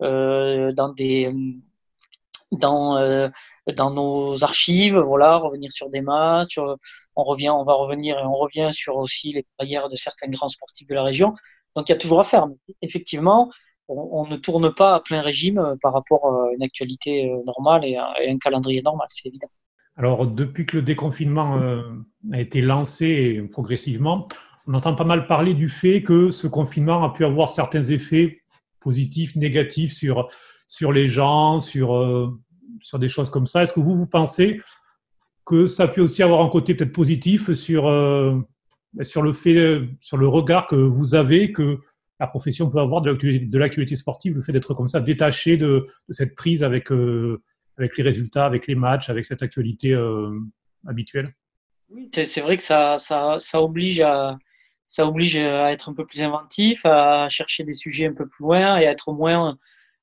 dans 0.00 0.92
des 0.94 1.32
dans 2.52 3.30
dans 3.76 3.90
nos 3.90 4.42
archives, 4.42 4.98
voilà, 4.98 5.36
revenir 5.36 5.70
sur 5.72 5.90
des 5.90 6.00
matchs, 6.00 6.58
on 7.16 7.22
revient, 7.22 7.50
on 7.50 7.64
va 7.64 7.74
revenir 7.74 8.18
et 8.18 8.24
on 8.24 8.34
revient 8.34 8.70
sur 8.72 8.96
aussi 8.96 9.32
les 9.32 9.46
carrières 9.58 9.88
de 9.88 9.96
certains 9.96 10.28
grands 10.28 10.48
sportifs 10.48 10.88
de 10.88 10.94
la 10.94 11.02
région. 11.02 11.34
Donc 11.76 11.88
il 11.88 11.92
y 11.92 11.94
a 11.94 11.98
toujours 11.98 12.20
à 12.20 12.24
faire. 12.24 12.46
Effectivement, 12.82 13.50
on, 13.88 14.26
ne 14.26 14.36
tourne 14.36 14.72
pas 14.72 14.94
à 14.94 15.00
plein 15.00 15.20
régime 15.20 15.58
euh, 15.58 15.74
par 15.80 15.92
rapport 15.92 16.26
à 16.26 16.52
une 16.54 16.62
actualité 16.62 17.30
euh, 17.30 17.42
normale 17.44 17.84
et, 17.84 17.96
un 17.96 18.38
calendrier 18.38 18.82
normal, 18.82 19.06
c'est 19.10 19.28
évident. 19.28 19.48
Alors 19.96 20.26
depuis 20.26 20.64
que 20.64 20.76
le 20.76 20.82
déconfinement 20.82 21.58
euh, 21.58 21.82
a 22.32 22.40
été 22.40 22.62
lancé 22.62 23.42
progressivement, 23.50 24.28
on 24.66 24.74
entend 24.74 24.94
pas 24.94 25.04
mal 25.04 25.26
parler 25.26 25.54
du 25.54 25.68
fait 25.68 26.02
que 26.02 26.30
ce 26.30 26.46
confinement 26.46 27.04
a 27.04 27.10
pu 27.10 27.24
avoir 27.24 27.48
certains 27.48 27.82
effets 27.82 28.39
positifs, 28.80 29.36
négatifs 29.36 29.92
sur, 29.92 30.28
sur 30.66 30.92
les 30.92 31.08
gens, 31.08 31.60
sur, 31.60 32.38
sur 32.80 32.98
des 32.98 33.08
choses 33.08 33.30
comme 33.30 33.46
ça. 33.46 33.62
Est-ce 33.62 33.72
que 33.72 33.80
vous, 33.80 33.96
vous 33.96 34.06
pensez 34.06 34.60
que 35.44 35.66
ça 35.66 35.88
peut 35.88 36.00
aussi 36.00 36.22
avoir 36.22 36.42
un 36.42 36.48
côté 36.48 36.74
peut-être 36.74 36.92
positif 36.92 37.52
sur, 37.52 37.88
euh, 37.88 38.38
sur 39.02 39.22
le 39.22 39.32
fait, 39.32 39.80
sur 40.00 40.16
le 40.16 40.28
regard 40.28 40.66
que 40.66 40.76
vous 40.76 41.14
avez, 41.14 41.52
que 41.52 41.78
la 42.20 42.26
profession 42.26 42.70
peut 42.70 42.78
avoir 42.78 43.00
de 43.02 43.58
l'actualité 43.58 43.96
sportive, 43.96 44.36
le 44.36 44.42
fait 44.42 44.52
d'être 44.52 44.74
comme 44.74 44.88
ça, 44.88 45.00
détaché 45.00 45.56
de, 45.56 45.86
cette 46.10 46.34
prise 46.34 46.62
avec, 46.62 46.92
euh, 46.92 47.42
avec 47.78 47.96
les 47.96 48.04
résultats, 48.04 48.44
avec 48.44 48.66
les 48.66 48.74
matchs, 48.74 49.08
avec 49.08 49.24
cette 49.24 49.42
actualité 49.42 49.92
euh, 49.92 50.38
habituelle? 50.86 51.34
Oui, 51.88 52.08
c'est 52.12 52.40
vrai 52.42 52.56
que 52.56 52.62
ça, 52.62 52.98
ça, 52.98 53.36
ça, 53.40 53.60
oblige 53.60 54.00
à, 54.00 54.38
ça 54.90 55.06
oblige 55.06 55.38
à 55.38 55.72
être 55.72 55.88
un 55.88 55.94
peu 55.94 56.04
plus 56.04 56.20
inventif, 56.22 56.84
à 56.84 57.28
chercher 57.28 57.64
des 57.64 57.72
sujets 57.72 58.06
un 58.06 58.12
peu 58.12 58.28
plus 58.28 58.42
loin 58.42 58.76
et 58.76 58.86
à 58.86 58.90
être 58.90 59.12
moins 59.12 59.56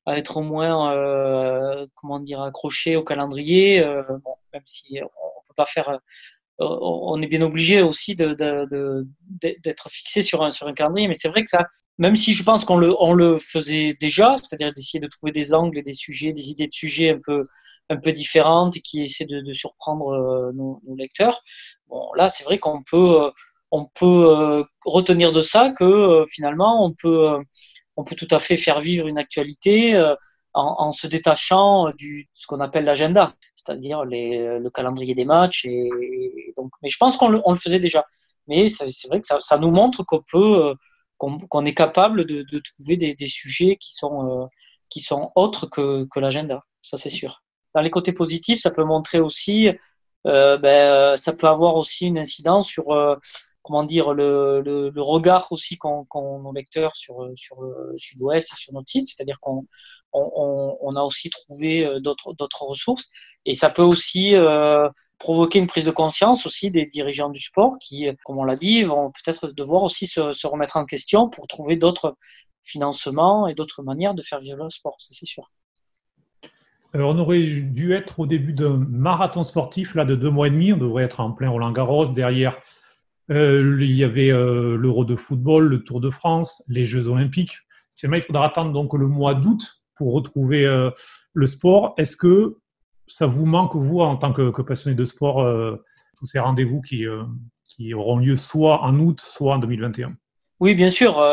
à 0.08 0.17
être 0.17 0.41
moins, 0.41 0.94
euh, 0.96 1.86
comment 1.96 2.20
dire, 2.20 2.41
accroché 2.41 2.96
au 2.96 3.03
calendrier, 3.03 3.84
euh, 3.84 4.03
bon, 4.24 4.36
même 4.53 4.63
si 4.65 5.00
on 5.03 5.41
peut 5.48 5.53
pas 5.56 5.65
faire, 5.65 5.89
euh, 5.89 5.98
on 6.60 7.22
est 7.22 7.27
bien 7.27 7.41
obligé 7.41 7.82
aussi 7.82 8.15
d'être 8.15 9.89
fixé 9.89 10.22
sur 10.22 10.44
un, 10.44 10.50
sur 10.50 10.65
un 10.67 10.74
calendrier, 10.74 11.10
mais 11.10 11.13
c'est 11.13 11.27
vrai 11.27 11.44
que 11.44 11.50
ça, 11.50 11.65
même 11.98 12.15
si 12.15 12.34
je 12.34 12.44
pense 12.44 12.63
qu'on 12.63 12.77
le, 12.77 12.96
on 13.01 13.13
le 13.13 13.38
faisait 13.38 13.98
déjà, 14.00 14.36
c'est-à-dire 14.38 14.72
d'essayer 14.72 15.01
de 15.01 15.08
trouver 15.08 15.34
des 15.34 15.53
angles 15.53 15.77
et 15.77 15.84
des 15.84 15.94
sujets, 15.94 16.32
des 16.32 16.51
idées 16.51 16.67
de 16.67 16.74
sujets 16.74 17.10
un 17.10 17.20
peu, 17.22 17.44
un 17.89 17.98
peu 17.98 18.13
différentes 18.13 18.77
et 18.77 18.82
qui 18.82 19.03
essaient 19.03 19.25
de, 19.25 19.51
surprendre 19.51 20.53
nos, 20.53 20.82
nos, 20.88 20.96
lecteurs. 20.96 21.44
Bon, 21.88 22.13
là, 22.15 22.29
c'est 22.29 22.46
vrai 22.46 22.60
qu'on 22.60 22.82
peut, 22.82 23.29
on 23.71 23.86
peut 23.86 24.63
retenir 24.86 25.31
de 25.31 25.41
ça 25.41 25.71
que 25.77 26.24
finalement, 26.29 26.86
on 26.86 26.93
peut 26.93 27.38
on 27.97 28.03
peut 28.03 28.15
tout 28.15 28.27
à 28.31 28.39
fait 28.39 28.57
faire 28.57 28.79
vivre 28.79 29.07
une 29.07 29.17
actualité 29.17 29.95
euh, 29.95 30.15
en, 30.53 30.91
se 30.91 31.05
détachant 31.05 31.91
du 31.97 32.29
ce 32.33 32.47
qu'on 32.47 32.62
appelle 32.62 32.86
l'agenda, 32.86 33.33
c'est-à-dire 33.53 34.05
le 34.05 34.69
calendrier 34.69 35.13
des 35.13 35.25
matchs. 35.25 35.65
Et, 35.65 35.89
donc, 36.55 36.71
mais 36.81 36.89
je 36.89 36.97
pense 36.97 37.15
qu'on 37.15 37.29
le, 37.29 37.41
faisait 37.55 37.79
déjà. 37.79 38.05
Mais 38.47 38.67
c'est 38.67 39.07
vrai 39.07 39.21
que 39.21 39.27
ça, 39.27 39.57
nous 39.59 39.69
montre 39.69 40.03
qu'on 40.03 40.24
peut, 40.31 40.69
euh, 40.69 40.74
qu'on 41.17 41.65
est 41.65 41.75
capable 41.75 42.25
de, 42.25 42.59
trouver 42.59 42.97
des, 42.97 43.27
sujets 43.27 43.75
qui 43.75 43.93
sont, 43.93 44.45
euh, 44.45 44.45
qui 44.89 45.00
sont 45.00 45.31
autres 45.36 45.67
que, 45.67 46.07
que 46.09 46.19
l'agenda. 46.19 46.63
Ça, 46.81 46.97
c'est 46.97 47.12
sûr. 47.12 47.43
Dans 47.75 47.81
les 47.81 47.91
côtés 47.91 48.13
positifs, 48.13 48.59
ça 48.59 48.71
peut 48.71 48.86
montrer 48.86 49.19
aussi, 49.19 49.69
ben, 50.24 51.15
ça 51.17 51.33
peut 51.33 51.47
avoir 51.47 51.75
aussi 51.75 52.07
une 52.07 52.17
incidence 52.17 52.67
sur 52.67 52.88
comment 53.67 53.83
dire, 53.83 54.13
le, 54.13 54.62
le, 54.63 55.01
regard 55.01 55.51
aussi 55.51 55.77
qu'ont 55.77 56.05
nos 56.39 56.53
lecteurs 56.53 56.95
sur, 56.95 57.30
sur 57.36 57.62
le 57.62 57.93
sud-ouest 57.97 58.51
et 58.53 58.56
sur 58.56 58.73
notre 58.73 58.89
site, 58.89 59.08
c'est-à-dire 59.08 59.39
qu'on 59.41 59.65
on, 60.13 60.95
a 60.95 61.01
aussi 61.01 61.30
trouvé 61.30 61.86
euh, 61.86 61.99
d'autres 61.99 62.63
ressources 62.63 63.10
et 63.45 63.53
ça 63.53 63.69
peut 63.69 63.84
aussi 63.84 64.36
euh, 64.36 64.89
provoquer 65.19 65.60
une 65.60 65.67
prise 65.67 65.86
de 65.86 65.91
conscience 65.91 66.45
aussi 66.45 66.71
des 66.71 66.86
dirigeants 66.86 67.30
du 67.30 67.39
sport 67.39 67.73
qui, 67.80 68.08
comme 68.23 68.38
on 68.38 68.43
l'a 68.43 68.56
dit, 68.56 68.84
vont 68.84 69.12
peut-être 69.12 69.51
devoir 69.51 69.84
aussi 69.84 70.08
se, 70.08 70.34
se, 70.34 70.47
remettre 70.47 70.77
en 70.77 70.86
question 70.86 71.30
pour 71.30 71.47
trouver 71.47 71.75
d'autres 71.75 72.15
financements 72.63 73.47
et 73.47 73.53
d'autres 73.53 73.84
manières 73.84 74.13
de 74.13 74.21
faire 74.21 74.39
vivre 74.39 74.63
le 74.63 74.69
sport, 74.69 74.95
c'est 74.99 75.25
sûr. 75.25 75.49
Alors, 76.93 77.13
on 77.13 77.19
aurait 77.19 77.39
dû 77.39 77.93
être 77.93 78.21
au 78.21 78.25
début 78.25 78.53
d'un 78.53 78.77
marathon 78.89 79.43
sportif 79.43 79.93
là 79.93 80.06
de 80.06 80.15
deux 80.15 80.30
mois 80.30 80.47
et 80.47 80.51
demi. 80.51 80.73
On 80.73 80.77
devrait 80.77 81.03
être 81.03 81.19
en 81.19 81.32
plein 81.32 81.49
Roland 81.49 81.71
Garros 81.71 82.08
derrière 82.08 82.58
euh, 83.30 83.78
il 83.82 83.92
y 83.92 84.04
avait 84.04 84.32
euh, 84.32 84.78
l'Euro 84.78 85.04
de 85.04 85.16
football, 85.16 85.68
le 85.68 85.84
Tour 85.84 86.00
de 86.00 86.10
France, 86.10 86.63
les 86.68 86.86
Jeux 86.86 87.08
Olympiques. 87.08 87.58
Finalement, 87.96 88.18
il 88.18 88.24
faudra 88.24 88.46
attendre 88.46 88.72
donc 88.72 88.94
le 88.94 89.08
mois 89.08 89.34
d'août 89.34 89.82
pour 89.96 90.13
retrouver 90.13 90.66
euh, 90.66 90.92
le 91.34 91.48
sport. 91.48 91.94
Est-ce 91.98 92.16
que 92.16 92.58
ça 93.08 93.26
vous 93.26 93.46
manque, 93.46 93.76
vous, 93.76 94.00
en 94.00 94.18
tant 94.18 94.34
que, 94.34 94.62
passionné 94.62 94.96
de 94.96 95.06
sport, 95.06 95.46
tous 96.18 96.26
ces 96.26 96.40
rendez-vous 96.40 96.82
qui, 96.82 97.06
qui 97.63 97.94
auront 97.94 98.18
lieu 98.18 98.36
soit 98.36 98.82
en 98.82 99.00
août, 99.00 99.22
soit 99.22 99.56
en 99.56 99.60
2021 99.60 100.16
oui, 100.60 100.74
bien 100.74 100.90
sûr, 100.90 101.24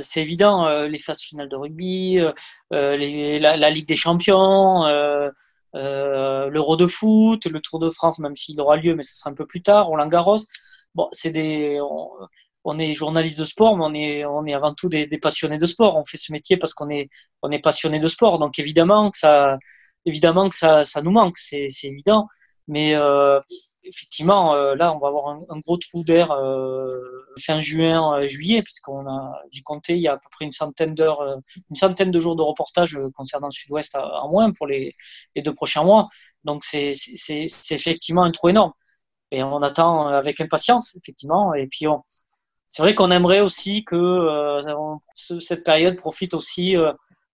c'est 0.00 0.22
évident. 0.22 0.86
les 0.86 0.98
phases 0.98 1.20
finales 1.20 1.48
de 1.48 1.56
rugby, 1.56 2.18
la, 2.70 3.56
la, 3.56 3.70
Ligue 3.70 3.88
des 3.88 3.96
Champions, 3.96 4.84
l'Euro 5.74 6.76
de 6.76 6.86
foot, 6.86 7.44
le 7.46 7.60
Tour 7.60 7.80
de 7.80 7.90
France, 7.90 8.20
même 8.20 8.36
s'il 8.36 8.58
aura 8.60 8.76
lieu, 8.76 8.94
mais 8.94 9.02
ce 9.02 9.16
sera 9.16 9.30
un 9.30 9.34
peu 9.34 9.46
plus 9.46 9.62
tard, 9.62 9.88
Roland 9.88 10.06
Garros 10.06 10.38
on, 12.64 12.78
est 12.78 12.94
journaliste 12.94 13.38
de 13.38 13.44
sport, 13.44 13.76
mais 13.76 14.24
on 14.24 14.44
est, 14.46 14.54
avant 14.54 14.74
tout 14.74 14.88
des, 14.88 15.06
passionnés 15.18 15.58
de 15.58 15.66
sport. 15.66 15.96
On 15.96 16.04
fait 16.04 16.18
ce 16.18 16.32
métier 16.32 16.56
parce 16.56 16.74
qu'on 16.74 16.90
est, 16.90 17.08
on 17.42 17.50
est 17.50 17.60
passionné 17.60 17.98
de 17.98 18.08
sport. 18.08 18.38
Donc 18.38 18.58
évidemment 18.58 19.10
que 19.10 19.18
ça, 19.18 19.58
nous 21.02 21.10
manque, 21.10 21.38
c'est, 21.38 21.66
évident. 21.84 22.26
Mais 22.66 22.94
euh, 22.94 23.40
effectivement, 23.84 24.54
euh, 24.54 24.74
là, 24.74 24.92
on 24.94 24.98
va 24.98 25.08
avoir 25.08 25.28
un, 25.28 25.60
gros 25.60 25.78
trou 25.78 26.04
d'air 26.04 26.32
euh, 26.32 26.88
fin 27.38 27.60
juin, 27.60 28.26
juillet, 28.26 28.62
puisqu'on 28.62 29.06
a 29.06 29.40
dû 29.50 29.62
compter, 29.62 29.94
il 29.94 30.02
y 30.02 30.08
a 30.08 30.12
à 30.12 30.16
peu 30.16 30.28
près 30.30 30.44
une 30.44 30.52
centaine 30.52 30.94
d'heures, 30.94 31.22
une 31.22 31.76
centaine 31.76 32.10
de 32.10 32.20
jours 32.20 32.36
de 32.36 32.42
reportage 32.42 32.98
concernant 33.14 33.46
le 33.46 33.52
Sud-Ouest 33.52 33.96
en 33.96 34.28
moins 34.28 34.52
pour 34.52 34.66
les, 34.66 34.92
les 35.34 35.42
deux 35.42 35.54
prochains 35.54 35.84
mois. 35.84 36.08
Donc 36.44 36.64
c'est 36.64 36.92
effectivement 37.70 38.24
un 38.24 38.30
trou 38.30 38.50
énorme 38.50 38.72
et 39.30 39.42
on 39.42 39.62
attend 39.62 40.06
avec 40.08 40.40
impatience, 40.40 40.96
effectivement. 40.96 41.54
Et 41.54 41.66
puis, 41.66 41.86
c'est 42.68 42.82
vrai 42.82 42.94
qu'on 42.94 43.10
aimerait 43.10 43.40
aussi 43.40 43.84
que 43.84 43.96
euh, 43.96 44.60
cette 45.14 45.64
période 45.64 45.96
profite 45.96 46.34
aussi 46.34 46.76
euh, 46.76 46.92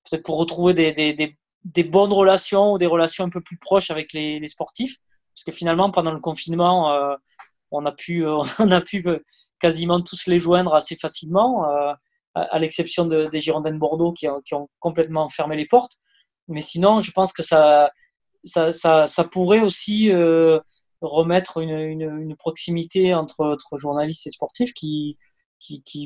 peut-être 0.08 0.24
pour 0.24 0.38
retrouver 0.38 0.74
des, 0.74 0.92
des, 0.92 1.36
des, 1.64 1.84
bonnes 1.84 2.12
relations 2.12 2.72
ou 2.72 2.78
des 2.78 2.86
relations 2.86 3.24
un 3.24 3.30
peu 3.30 3.40
plus 3.40 3.58
proches 3.58 3.90
avec 3.90 4.12
les, 4.12 4.38
les 4.38 4.48
sportifs. 4.48 4.96
Parce 5.34 5.44
que 5.44 5.52
finalement, 5.52 5.90
pendant 5.90 6.12
le 6.12 6.20
confinement, 6.20 6.92
euh, 6.92 7.16
on 7.72 7.84
a 7.84 7.92
pu, 7.92 8.24
on 8.58 8.70
a 8.70 8.80
pu 8.80 9.04
quasiment 9.58 10.00
tous 10.00 10.26
les 10.28 10.38
joindre 10.38 10.74
assez 10.74 10.96
facilement, 10.96 11.64
à, 12.34 12.58
l'exception 12.58 13.06
de, 13.06 13.26
des 13.26 13.40
Girondins 13.40 13.72
de 13.72 13.78
Bordeaux 13.78 14.12
qui, 14.12 14.26
qui, 14.44 14.54
ont 14.54 14.68
complètement 14.80 15.28
fermé 15.28 15.56
les 15.56 15.66
portes. 15.66 15.92
Mais 16.48 16.60
sinon, 16.60 17.00
je 17.00 17.10
pense 17.12 17.32
que 17.32 17.42
ça, 17.42 17.90
ça, 18.44 18.72
ça, 18.72 19.06
ça 19.06 19.24
pourrait 19.24 19.60
aussi 19.60 20.10
remettre 21.06 21.58
une, 21.58 22.34
proximité 22.36 23.14
entre, 23.14 23.58
journalistes 23.76 24.26
et 24.26 24.30
sportifs 24.30 24.72
qui, 24.72 25.18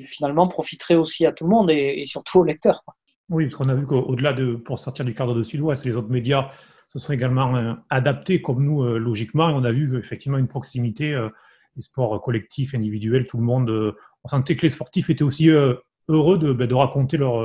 finalement 0.03 0.49
profiterait 0.49 0.95
aussi 0.95 1.27
à 1.27 1.33
tout 1.33 1.45
le 1.45 1.51
monde 1.51 1.71
et, 1.71 2.05
surtout 2.07 2.41
aux 2.41 2.45
lecteurs. 2.45 2.85
Oui, 3.31 3.45
parce 3.45 3.57
qu'on 3.57 3.69
a 3.69 3.75
vu 3.75 3.87
qu'au-delà 3.87 4.33
de, 4.33 4.55
pour 4.55 4.79
sortir 4.79 5.05
du 5.05 5.15
cadre 5.15 5.35
de 5.35 5.43
Sud-Ouest, 5.43 5.85
les 5.85 5.97
autres 5.97 6.09
médias 6.09 6.51
se 6.89 6.99
seraient 6.99 7.15
également 7.15 7.55
euh, 7.57 7.75
adaptés 7.91 8.41
comme 8.41 8.65
nous, 8.65 8.83
euh, 8.83 8.99
logiquement, 8.99 9.51
et 9.51 9.53
on 9.53 9.65
a 9.65 9.73
vu 9.73 9.99
effectivement 9.99 10.39
une 10.39 10.49
proximité, 10.49 11.13
euh, 11.13 11.29
les 11.77 11.83
sports 11.83 12.21
collectifs, 12.23 12.75
individuels, 12.75 13.27
tout 13.27 13.37
le 13.37 13.45
monde, 13.45 13.95
on 14.25 14.29
sentait 14.29 14.57
que 14.57 14.63
les 14.63 14.71
sportifs 14.71 15.11
étaient 15.11 15.23
aussi 15.23 15.49
heureux 15.49 16.39
de, 16.39 16.53
ben, 16.53 16.67
de 16.67 16.75
raconter 16.75 17.17
leur, 17.17 17.41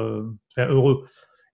heureux, 0.57 1.05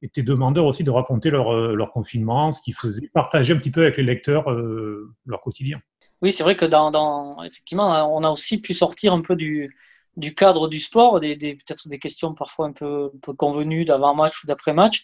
étaient 0.01 0.23
demandeurs 0.23 0.65
aussi 0.65 0.85
de 0.85 0.91
raconter 0.91 1.29
leur, 1.29 1.75
leur 1.75 1.91
confinement, 1.91 2.53
ce 2.53 2.61
qu'ils 2.61 2.75
faisaient, 2.75 3.09
partager 3.13 3.53
un 3.53 3.57
petit 3.57 3.71
peu 3.71 3.81
avec 3.81 3.97
les 3.97 4.03
lecteurs 4.03 4.49
leur 4.49 5.41
quotidien. 5.41 5.81
Oui, 6.21 6.31
c'est 6.33 6.43
vrai 6.43 6.55
que 6.55 6.65
dans, 6.65 6.91
dans, 6.91 7.41
effectivement, 7.43 8.13
on 8.13 8.23
a 8.23 8.29
aussi 8.29 8.61
pu 8.61 8.73
sortir 8.73 9.13
un 9.13 9.21
peu 9.21 9.35
du, 9.35 9.75
du 10.17 10.35
cadre 10.35 10.67
du 10.67 10.79
sport, 10.79 11.19
des, 11.19 11.35
des 11.35 11.55
peut-être 11.55 11.87
des 11.87 11.99
questions 11.99 12.33
parfois 12.33 12.67
un 12.67 12.73
peu, 12.73 13.11
un 13.15 13.19
peu 13.19 13.33
convenues 13.33 13.85
d'avant-match 13.85 14.43
ou 14.43 14.47
d'après-match. 14.47 15.03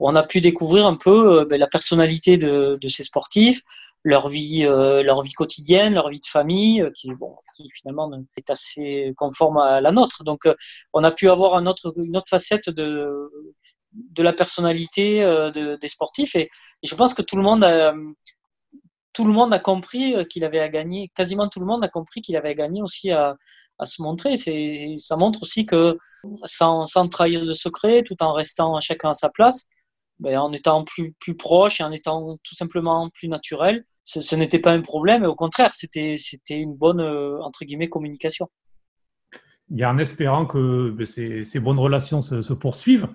On 0.00 0.14
a 0.16 0.24
pu 0.24 0.40
découvrir 0.40 0.86
un 0.86 0.96
peu 0.96 1.40
euh, 1.40 1.44
ben, 1.46 1.58
la 1.58 1.68
personnalité 1.68 2.36
de, 2.36 2.76
de, 2.80 2.88
ces 2.88 3.04
sportifs, 3.04 3.62
leur 4.02 4.28
vie, 4.28 4.64
euh, 4.66 5.02
leur 5.02 5.22
vie 5.22 5.32
quotidienne, 5.32 5.94
leur 5.94 6.08
vie 6.10 6.20
de 6.20 6.26
famille, 6.26 6.82
euh, 6.82 6.90
qui, 6.90 7.14
bon, 7.14 7.36
qui 7.54 7.68
finalement 7.70 8.10
est 8.36 8.50
assez 8.50 9.14
conforme 9.16 9.58
à 9.58 9.80
la 9.80 9.92
nôtre. 9.92 10.24
Donc, 10.24 10.48
on 10.92 11.04
a 11.04 11.12
pu 11.12 11.30
avoir 11.30 11.54
un 11.54 11.66
autre, 11.66 11.94
une 11.96 12.16
autre 12.16 12.28
facette 12.28 12.68
de, 12.70 13.30
de 13.92 14.22
la 14.22 14.32
personnalité 14.32 15.20
des 15.54 15.88
sportifs. 15.88 16.36
Et, 16.36 16.50
je 16.82 16.94
pense 16.94 17.14
que 17.14 17.22
tout 17.22 17.36
le 17.36 17.42
monde 17.42 17.64
a, 17.64 17.94
tout 19.16 19.24
le 19.24 19.32
monde 19.32 19.54
a 19.54 19.58
compris 19.58 20.14
qu'il 20.28 20.44
avait 20.44 20.60
à 20.60 20.68
gagner, 20.68 21.10
quasiment 21.14 21.48
tout 21.48 21.58
le 21.58 21.64
monde 21.64 21.82
a 21.82 21.88
compris 21.88 22.20
qu'il 22.20 22.36
avait 22.36 22.50
à 22.50 22.54
gagner 22.54 22.82
aussi 22.82 23.12
à, 23.12 23.38
se 23.82 24.02
montrer. 24.02 24.36
Ça 24.36 25.16
montre 25.16 25.40
aussi 25.42 25.64
que 25.64 25.96
sans, 26.44 26.84
trahir 27.08 27.46
de 27.46 27.54
secret, 27.54 28.02
tout 28.02 28.22
en 28.22 28.34
restant 28.34 28.78
chacun 28.78 29.10
à 29.10 29.14
sa 29.14 29.30
place, 29.30 29.68
ben, 30.20 30.38
en 30.38 30.52
étant 30.52 30.84
plus, 30.84 31.14
proche 31.34 31.80
et 31.80 31.82
en 31.82 31.92
étant 31.92 32.36
tout 32.42 32.54
simplement 32.54 33.08
plus 33.14 33.28
naturel, 33.28 33.86
ce, 34.04 34.36
n'était 34.36 34.58
pas 34.58 34.72
un 34.72 34.82
problème. 34.82 35.24
Au 35.24 35.34
contraire, 35.34 35.72
c'était, 35.72 36.16
une 36.50 36.74
bonne, 36.74 37.00
euh, 37.00 37.40
entre 37.40 37.64
guillemets, 37.64 37.88
communication. 37.88 38.48
Et 39.74 39.84
en 39.86 39.96
espérant 39.96 40.44
que 40.44 40.90
ben, 40.90 41.06
ces, 41.06 41.60
bonnes 41.60 41.80
relations 41.80 42.20
se 42.20 42.52
poursuivent 42.52 43.08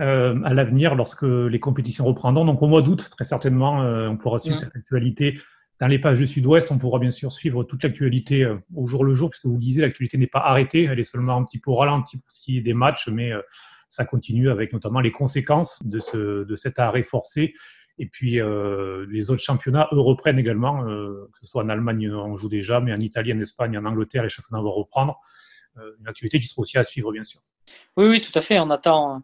euh, 0.00 0.42
à 0.42 0.52
l'avenir 0.54 0.96
lorsque 0.96 1.22
les 1.22 1.60
compétitions 1.60 2.04
reprendront. 2.04 2.44
Donc 2.44 2.60
au 2.62 2.66
mois 2.66 2.82
d'août, 2.82 3.08
très 3.12 3.24
certainement, 3.24 3.80
euh, 3.82 4.08
on 4.08 4.16
pourra 4.16 4.40
suivre 4.40 4.56
cette 4.56 4.74
actualité 4.74 5.38
dans 5.78 5.86
les 5.86 6.00
pages 6.00 6.18
du 6.18 6.26
Sud-Ouest, 6.26 6.72
on 6.72 6.78
pourra 6.78 6.98
bien 6.98 7.12
sûr 7.12 7.32
suivre 7.32 7.62
toute 7.62 7.84
l'actualité 7.84 8.42
euh, 8.42 8.56
au 8.74 8.86
jour 8.88 9.04
le 9.04 9.14
jour, 9.14 9.30
puisque 9.30 9.46
vous 9.46 9.54
le 9.54 9.60
disiez, 9.60 9.82
l'actualité 9.82 10.18
n'est 10.18 10.26
pas 10.26 10.40
arrêtée, 10.40 10.84
elle 10.84 10.98
est 10.98 11.04
seulement 11.04 11.36
un 11.36 11.44
petit 11.44 11.60
peu 11.60 11.70
ralentie 11.70 12.16
pour 12.16 12.28
ce 12.32 12.40
qui 12.40 12.58
est 12.58 12.60
des 12.60 12.74
matchs, 12.74 13.06
mais 13.06 13.30
ça 13.88 14.04
continue 14.04 14.50
avec 14.50 14.72
notamment 14.72 14.98
les 14.98 15.12
conséquences 15.12 15.80
de, 15.84 16.00
ce, 16.00 16.42
de 16.42 16.56
cet 16.56 16.80
arrêt 16.80 17.04
forcé. 17.04 17.54
Et 17.98 18.06
puis 18.06 18.40
les 19.08 19.30
autres 19.30 19.42
championnats, 19.42 19.88
eux, 19.92 20.00
reprennent 20.00 20.40
également, 20.40 20.82
que 20.82 21.38
ce 21.40 21.46
soit 21.46 21.62
en 21.62 21.68
Allemagne, 21.68 22.10
on 22.10 22.36
joue 22.36 22.48
déjà, 22.48 22.80
mais 22.80 22.92
en 22.92 22.96
Italie, 22.96 23.32
en 23.32 23.38
Espagne, 23.38 23.78
en 23.78 23.84
Angleterre, 23.84 24.24
les 24.24 24.28
championnats 24.28 24.62
vont 24.62 24.72
reprendre. 24.72 25.20
une 25.76 26.08
activité 26.08 26.38
qui 26.38 26.46
sera 26.46 26.62
aussi 26.62 26.78
à 26.78 26.84
suivre, 26.84 27.12
bien 27.12 27.22
sûr. 27.22 27.40
Oui, 27.96 28.06
oui, 28.08 28.20
tout 28.20 28.36
à 28.36 28.40
fait. 28.40 28.58
On 28.58 28.70
attend, 28.70 29.22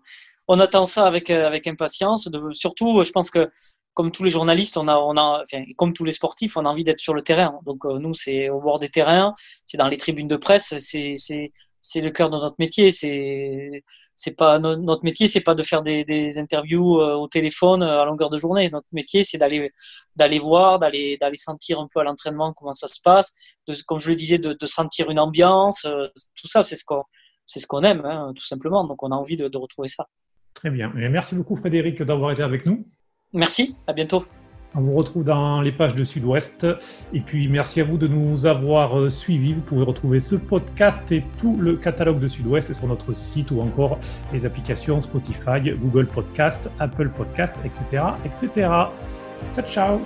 on 0.53 0.59
attend 0.59 0.85
ça 0.85 1.07
avec, 1.07 1.31
avec 1.31 1.69
impatience. 1.69 2.27
De, 2.29 2.51
surtout, 2.53 3.05
je 3.05 3.13
pense 3.13 3.31
que 3.31 3.49
comme 3.95 4.11
tous 4.11 4.25
les 4.25 4.31
journalistes, 4.31 4.77
on 4.77 4.89
a, 4.89 4.97
on 4.97 5.17
a, 5.17 5.43
enfin, 5.43 5.63
comme 5.77 5.93
tous 5.93 6.05
les 6.05 6.13
sportifs, 6.13 6.57
on 6.57 6.65
a 6.65 6.69
envie 6.69 6.83
d'être 6.83 6.99
sur 6.99 7.15
le 7.15 7.23
terrain. 7.23 7.61
Donc 7.65 7.85
euh, 7.85 7.99
nous, 7.99 8.15
c'est 8.15 8.49
au 8.51 8.61
bord 8.61 8.81
des 8.81 8.89
terrains, 8.89 9.33
c'est 9.65 9.79
dans 9.79 9.87
les 9.87 9.97
tribunes 9.97 10.27
de 10.27 10.37
presse, 10.37 10.75
c'est, 10.79 12.01
le 12.03 12.11
cœur 12.11 12.31
de 12.31 12.37
notre 12.37 12.57
métier. 12.59 12.91
C'est, 12.91 13.85
c'est 14.17 14.37
pas 14.37 14.59
notre 14.59 15.05
métier, 15.05 15.29
c'est 15.29 15.43
pas 15.43 15.55
de 15.55 15.63
faire 15.63 15.83
des, 15.83 16.05
des 16.05 16.39
interviews 16.39 17.01
euh, 17.01 17.15
au 17.15 17.29
téléphone 17.29 17.83
euh, 17.85 18.03
à 18.03 18.05
longueur 18.05 18.29
de 18.31 18.39
journée. 18.39 18.71
Notre 18.71 18.89
métier, 18.93 19.23
c'est 19.23 19.39
d'aller, 19.39 19.71
voir, 20.41 20.81
d'aller, 20.81 21.19
sentir 21.35 21.79
un 21.79 21.89
peu 21.93 22.01
à 22.01 22.05
l'entraînement 22.05 22.53
comment 22.55 22.73
ça 22.73 22.89
se 22.89 23.01
passe, 23.03 23.33
de, 23.69 23.75
comme 23.87 24.01
je 24.01 24.09
le 24.09 24.17
disais, 24.17 24.39
de, 24.39 24.53
de 24.53 24.67
sentir 24.67 25.11
une 25.11 25.21
ambiance. 25.21 25.87
tout 26.35 26.49
ça, 26.49 26.63
c'est 26.63 26.77
ce 26.77 26.85
qu'on, 26.85 27.05
ce 27.47 27.67
qu'on 27.67 27.83
aime, 27.83 28.03
hein, 28.05 28.33
tout 28.35 28.45
simplement. 28.45 28.85
Donc 28.85 29.03
on 29.05 29.13
a 29.13 29.17
envie 29.17 29.37
de, 29.37 29.47
de 29.49 29.59
retrouver 29.59 29.89
ça. 29.89 30.07
Très 30.55 30.71
bien. 30.71 30.93
Et 30.99 31.09
merci 31.09 31.35
beaucoup 31.35 31.57
Frédéric 31.57 32.03
d'avoir 32.03 32.33
été 32.33 32.43
avec 32.43 32.67
nous. 32.67 32.87
Merci, 33.33 33.77
à 33.87 33.93
bientôt. 33.93 34.25
On 34.75 34.83
vous 34.83 34.95
retrouve 34.95 35.25
dans 35.25 35.61
les 35.63 35.73
pages 35.73 35.95
de 35.95 36.05
Sud-Ouest. 36.05 36.67
Et 37.13 37.21
puis 37.21 37.49
merci 37.49 37.81
à 37.81 37.85
vous 37.85 37.99
de 37.99 38.07
nous 38.07 38.47
avoir 38.47 38.99
euh, 38.99 39.11
suivis. 39.11 39.55
Vous 39.55 39.63
pouvez 39.63 39.83
retrouver 39.83 40.21
ce 40.21 40.37
podcast 40.37 41.11
et 41.11 41.25
tout 41.39 41.57
le 41.57 41.77
catalogue 41.77 42.21
de 42.21 42.29
Sud-Ouest 42.29 42.73
sur 42.73 42.87
notre 42.87 43.13
site 43.13 43.51
ou 43.51 43.61
encore 43.61 43.99
les 44.33 44.47
applications 44.47 45.01
Spotify, 45.01 45.61
Google 45.83 46.07
Podcast, 46.07 46.71
Apple 46.79 47.09
Podcast, 47.09 47.57
etc. 47.65 48.03
etc. 48.25 48.69
Ciao, 49.55 49.65
ciao 49.67 50.01